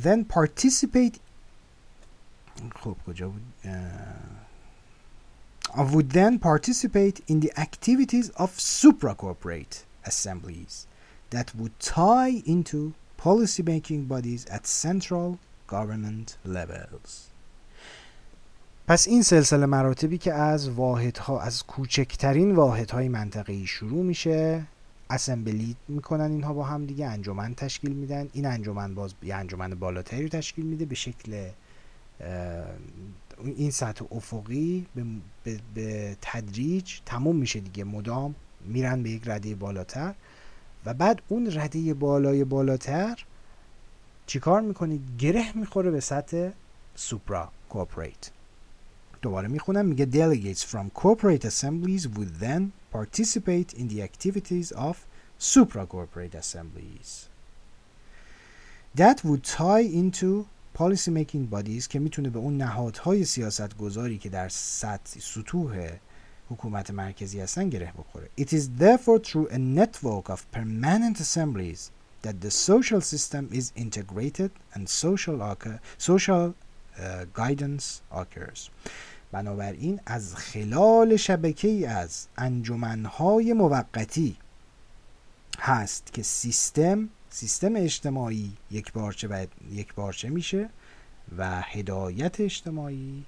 [0.01, 1.19] then participate
[2.81, 3.69] خب کجا بود uh,
[5.77, 10.87] would then participate in the activities of supra-corporate assemblies
[11.31, 17.28] that would tie into policy-making bodies at central government levels.
[18.90, 24.64] پس این سلسله مراتبی که از واحدها از کوچکترین واحدهای منطقه‌ای شروع میشه
[25.10, 28.30] اسمبلی می‌کنن اینها با هم دیگه انجمن تشکیل میدن.
[28.34, 31.50] این انجمن باز یه انجمن بالاتری تشکیل میده به شکل
[33.44, 35.04] این سطح افقی به,
[35.44, 37.84] به،, به تدریج تموم میشه دیگه.
[37.84, 38.36] مدام
[38.66, 40.14] میرن به یک رده بالاتر
[40.86, 43.26] و بعد اون رده بالای بالاتر
[44.26, 46.50] چیکار می‌کنه گره می‌خوره به سطح
[46.96, 48.32] سوپرا کورپوریت
[49.23, 54.97] دوباره میخونم میگه delegates from corporate assemblies would then participate in the activities of
[55.39, 57.29] supra corporate assemblies
[58.97, 64.29] that would tie into policy making bodies که میتونه به اون نهادهای سیاست گذاری که
[64.29, 65.89] در سطح سطوح
[66.51, 71.91] حکومت مرکزی هستن گره بخوره It is therefore through a network of permanent assemblies
[72.23, 75.37] that the social system is integrated and social,
[75.99, 76.55] social
[76.99, 78.71] uh, guidance occurs
[79.32, 84.38] بنابراین از خلال شبکه از انجمنهای موقتی
[85.60, 90.70] هست که سیستم سیستم اجتماعی یک بارچه و یک بارچه میشه
[91.38, 93.26] و هدایت اجتماعی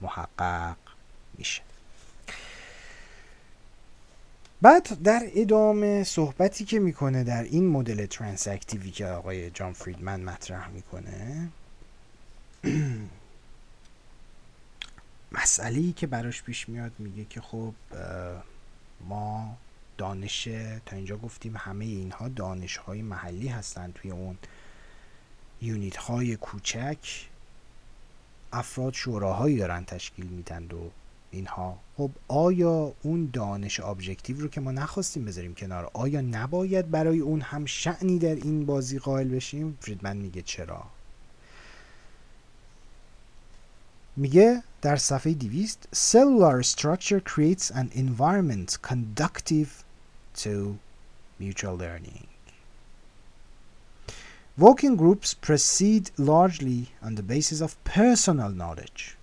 [0.00, 0.76] محقق
[1.38, 1.62] میشه.
[4.62, 10.68] بعد در ادامه صحبتی که می‌کنه در این مدل ترانساکتیوی که آقای جان فریدمن مطرح
[10.68, 11.48] می‌کنه
[15.32, 17.74] مسئله که براش پیش میاد میگه که خب
[19.08, 19.56] ما
[19.98, 20.48] دانش
[20.86, 24.38] تا اینجا گفتیم همه اینها دانش های محلی هستند توی اون
[25.62, 27.28] unit های کوچک
[28.52, 30.90] افراد شوراهایی دارن تشکیل میدن و
[31.30, 31.78] اینها.
[31.96, 37.40] خب آیا اون دانش objective رو که ما نخواستیم بذاریم کنار آیا نباید برای اون
[37.40, 40.82] هم شأنی در این بازی قائل بشیم؟ فریدمن میگه چرا؟
[44.19, 49.69] میگه در صفحه 200 cellular structure creates an environment conductive
[50.43, 50.77] to
[51.39, 52.27] mutual learning
[54.57, 59.17] Working groups proceed largely on the basis of personal knowledge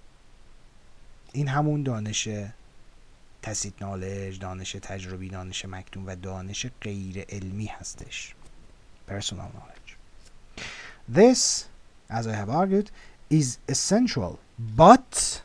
[1.32, 2.28] این همون دانش
[3.42, 8.34] تسیت نالج دانش تجربی دانش مکتوم و دانش غیر علمی هستش
[9.08, 9.96] personal knowledge
[11.08, 11.64] this
[12.10, 12.90] as I have argued
[13.31, 14.33] is essential
[14.77, 15.41] but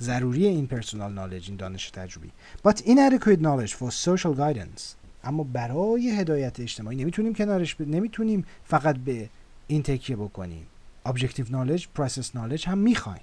[0.00, 2.30] ضروری این personal knowledge این دانش تجربی
[2.68, 4.82] but inadequate knowledge for social guidance
[5.24, 7.82] اما برای هدایت اجتماعی نمی‌تونیم کنارش ب...
[7.82, 9.28] نمی‌تونیم فقط به
[9.66, 10.66] این تکیه بکنیم
[11.08, 13.22] objective knowledge process knowledge هم می‌خوایم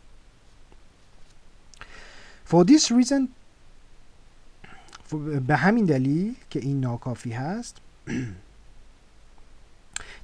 [2.49, 3.27] For this reason
[5.47, 7.77] به همین دلیل که این ناکافی هست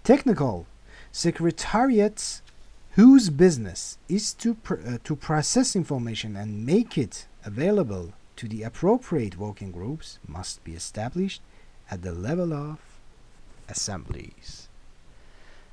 [0.08, 0.58] technical
[1.24, 2.45] secretariats
[2.96, 8.64] whose business is to, pr uh, to process information and make it available to the
[8.64, 11.42] appropriate working groups must be established
[11.92, 12.78] at the level of
[13.70, 14.68] assemblies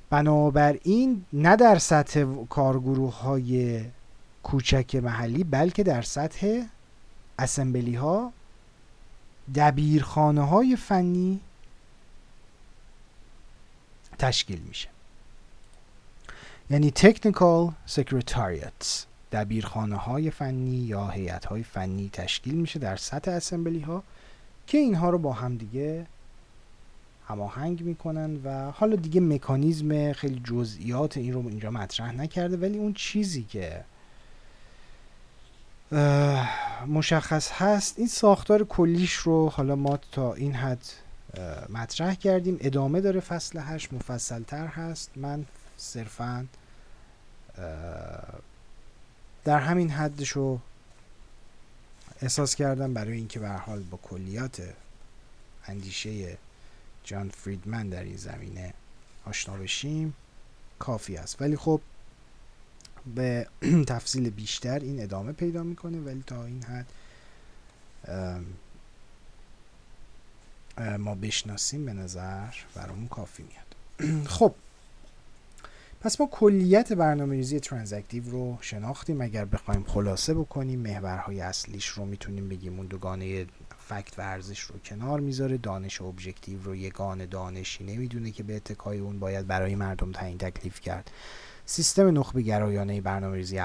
[0.09, 3.83] بنابراین نه در سطح کارگروه های
[4.43, 6.63] کوچک محلی بلکه در سطح
[7.39, 8.33] اسمبلی ها
[9.55, 11.39] دبیرخانه های فنی
[14.19, 14.89] تشکیل میشه
[16.73, 23.79] یعنی تکنیکال سکرتاریاتس دبیرخانه های فنی یا هیئت های فنی تشکیل میشه در سطح اسمبلی
[23.79, 24.03] ها
[24.67, 26.05] که اینها رو با هم دیگه
[27.27, 32.93] هماهنگ می‌کنن و حالا دیگه مکانیزم خیلی جزئیات این رو اینجا مطرح نکرده ولی اون
[32.93, 33.83] چیزی که
[36.87, 40.85] مشخص هست این ساختار کلیش رو حالا ما تا این حد
[41.69, 42.57] مطرح کردیم.
[42.61, 45.11] ادامه داره فصل هشت مفصلتر هست.
[45.15, 45.45] من
[45.77, 46.47] صرفا
[49.43, 50.59] در همین حدش رو
[52.21, 54.73] احساس کردم برای اینکه به حال با کلیات
[55.67, 56.37] اندیشه
[57.03, 58.73] جان فریدمن در این زمینه
[59.25, 60.13] آشنا بشیم
[60.79, 61.41] کافی است.
[61.41, 61.81] ولی خب
[63.15, 63.47] به
[63.87, 66.87] تفصیل بیشتر این ادامه پیدا می‌کنه ولی تا این حد
[70.99, 73.75] ما بشناسیم به نظر برامون کافی میاد.
[74.37, 74.55] خب
[76.03, 79.21] پس ما کلیت برنامه ریزی transactive رو شناختیم.
[79.21, 82.77] اگر بخوایم خلاصه بکنیم محورهای اصلیش رو می‌تونیم بگیم.
[82.77, 83.45] اون دوگانه
[83.77, 85.57] fact و ارزش رو کنار می‌ذاره.
[85.57, 90.81] دانش objective رو یگانه دانشی نمی‌دونه که به اتکای اون باید برای مردم تعیین تکلیف
[90.81, 91.11] کرد.
[91.65, 93.61] سیستم نخبه گرایانه برنامه ریزی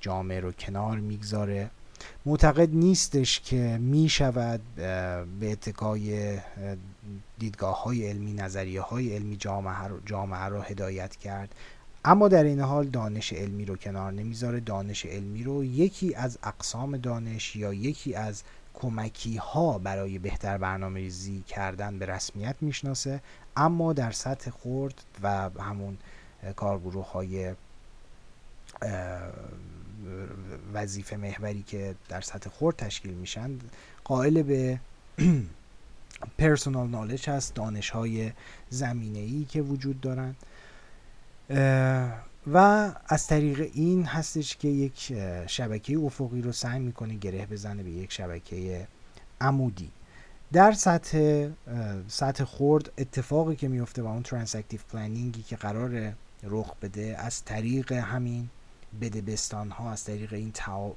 [0.00, 1.70] جامعه رو کنار می‌گذاره.
[2.26, 4.60] معتقد نیستش که می شود
[5.40, 6.38] به اتکای
[7.38, 11.54] دیدگاه های علمی نظریه های علمی جامعه رو, جامعه رو هدایت کرد.
[12.04, 14.60] اما در این حال دانش علمی رو کنار نمی‌ذاره.
[14.60, 18.42] دانش علمی رو یکی از اقسام دانش یا یکی از
[18.74, 23.20] کمکی ها برای بهتر برنامه ریزی کردن به رسمیت می‌شناسه.
[23.56, 25.98] اما در سطح خورد و همون
[26.56, 27.54] کارگروه های
[30.74, 33.58] وظیفه محوری که در سطح خورد تشکیل میشن
[34.04, 34.80] قائل به
[36.38, 38.32] پرسونال نالج هست دانش های
[38.70, 40.34] زمینه ای که وجود دارن.
[42.52, 42.58] و
[43.06, 45.12] از طریق این هستش که یک
[45.46, 48.88] شبکه افقی رو سعی می‌کنه گره بزنه به یک شبکه
[49.40, 49.90] عمودی.
[50.52, 51.48] در سطح
[52.08, 56.12] سطح خرد اتفاقی که میفته و اون transactive planning ی که قراره
[56.42, 58.48] رخ بده از طریق همین
[59.00, 60.52] بدبستان ها از طریق این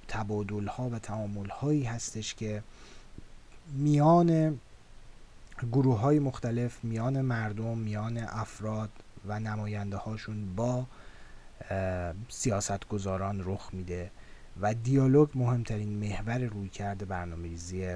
[0.08, 2.64] تبادل ها و تعامل هایی هستش که
[3.74, 4.60] میان
[5.65, 8.89] گروه های مختلف میان مردم میان افراد
[9.27, 10.85] و نماینده هاشون با
[12.29, 14.11] سیاست گذاران رخ میده
[14.61, 17.95] و دیالوگ مهمترین محور روی کرده برنامه ریزی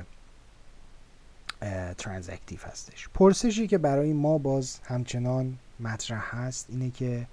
[1.98, 3.10] ترانزکتیو هستش.
[3.14, 7.28] پرسشی که برای ما باز همچنان مطرح هست اینه که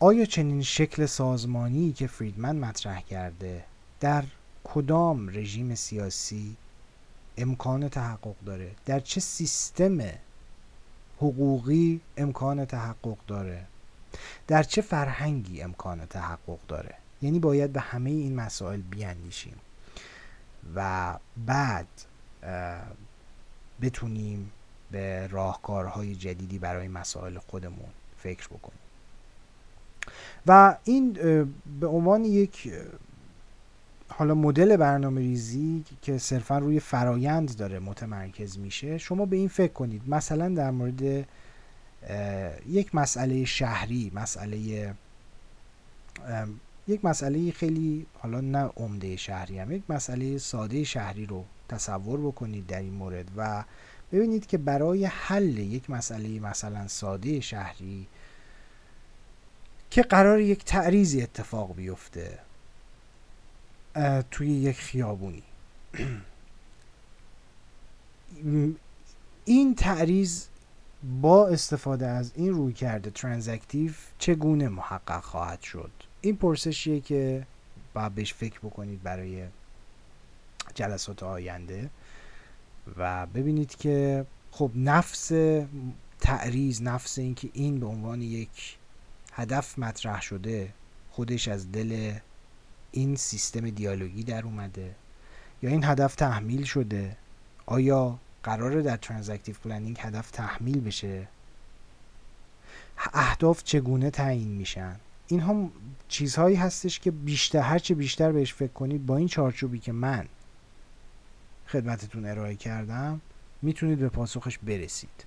[0.00, 3.64] آیا چنین شکل سازمانی که فریدمن مطرح کرده
[4.00, 4.24] در
[4.64, 6.56] کدام رژیم سیاسی
[7.36, 8.70] امکان تحقق داره.
[8.86, 10.00] در چه سیستم
[11.16, 13.66] حقوقی امکان تحقق داره؟
[14.46, 19.56] در چه فرهنگی امکان تحقق داره؟ یعنی باید به همه این مسائل بیاندیشیم
[20.74, 21.14] و
[21.46, 21.86] بعد
[23.82, 24.52] بتونیم
[24.90, 27.88] به راهکارهای جدیدی برای مسائل خودمون
[28.18, 28.78] فکر بکنیم.
[30.46, 31.12] و این
[31.80, 32.72] به عنوان یک
[34.16, 39.72] حالا مدل برنامه ریزی که صرفا روی فرایند داره متمرکز میشه شما به این فکر
[39.72, 40.02] کنید.
[40.08, 41.26] مثلا در مورد
[42.68, 44.94] یک مسئله شهری مسئله
[46.88, 52.66] یک مسئله خیلی حالا نه عمده شهری هم یک مسئله ساده شهری رو تصور بکنید
[52.66, 53.64] در این مورد و
[54.12, 58.06] ببینید که برای حل یک مسئله مثلا ساده شهری
[59.90, 62.38] که قرار یک تعریزی اتفاق بیفته.
[64.30, 65.42] توی یک خیابونی.
[69.44, 70.48] این تعریز
[71.20, 75.90] با استفاده از این روی کرده ترانزکتیو چگونه محقق خواهد شد؟
[76.20, 77.46] این پرسشیه که
[77.94, 79.44] باید بهش فکر بکنید برای
[80.74, 81.90] جلسات آینده
[82.96, 85.32] و ببینید که خب نفس
[86.20, 88.76] تعریز نفس اینکه این به عنوان یک
[89.32, 90.72] هدف مطرح شده
[91.10, 92.12] خودش از دل
[92.96, 94.94] این سیستم دیالوگی در اومده
[95.62, 97.16] یا این هدف تحمیل شده؟
[97.66, 101.28] آیا قراره در transactive planning هدف تحمیل بشه؟
[103.12, 104.96] اهداف چگونه تعیین میشن؟
[105.28, 105.70] این هم
[106.08, 110.26] چیزهایی هستش که بیشتر هرچه بیشتر بهش فکر کنید با این چارچوبی که من
[111.66, 113.20] خدمتتون ارائه کردم
[113.62, 115.24] می‌تونید به پاسخش برسید.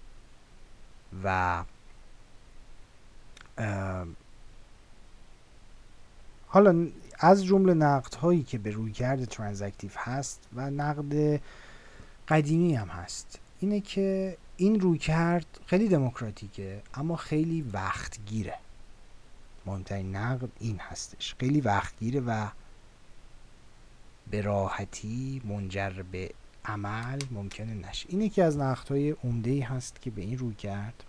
[1.23, 1.63] و
[6.47, 6.87] حالا
[7.19, 11.41] از جمله نقد هایی که به روی کرده ترانزکتیو هست و نقد
[12.27, 13.39] قدیمی هم هست.
[13.59, 18.57] اینه که این روی کرد خیلی دموکراتیکه اما خیلی وقتگیره.
[19.65, 21.35] مهمترین نقد این هستش.
[21.39, 22.47] خیلی وقتگیره و
[24.31, 26.31] به راحتی منجر به
[26.65, 28.05] عمل ممکنه نشه.
[28.09, 31.03] این یکی از های عمده هست که به این روی کرد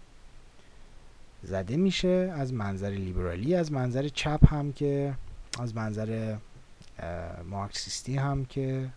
[1.42, 2.32] زده میشه.
[2.36, 5.14] از منظر لیبرالی از منظر چپ هم که
[5.60, 6.36] از منظر
[7.44, 8.88] مارکسیستی هم که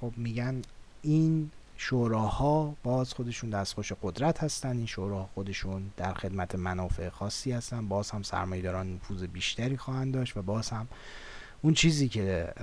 [0.00, 0.62] خب میگن
[1.02, 7.88] این شوراها باز خودشون دستخوش قدرت هستن این شوراها خودشون در خدمت منافع خاصی هستن.
[7.88, 10.88] باز هم سرمایه‌داران نفوذ بیشتری خواهند داشت و باز هم
[11.62, 12.54] اون چیزی که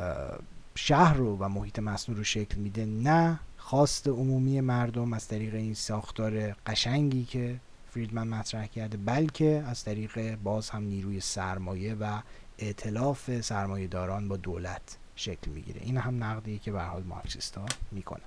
[0.76, 5.74] شهر رو و محیط مصنوع رو شکل میده نه خواست عمومی مردم از طریق این
[5.74, 7.60] ساختار قشنگی که
[7.92, 12.20] فریدمن مطرح کرده بلکه از طریق باز هم نیروی سرمایه و
[12.60, 15.82] ائتلاف سرمایه داران با دولت شکل می‌گیره.
[15.84, 18.24] این هم نقدی که به حال مارکسیستا می‌کنه.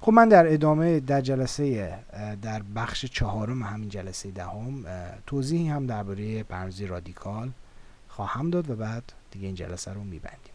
[0.00, 1.98] خب من در ادامه در جلسه
[2.42, 4.84] در بخش چهارم همین جلسه دهم
[5.26, 7.50] توضیحی هم درباره برنامه‌ریزی رادیکال
[8.08, 10.47] خواهم داد و بعد دیگه این جلسه رو میبندیم.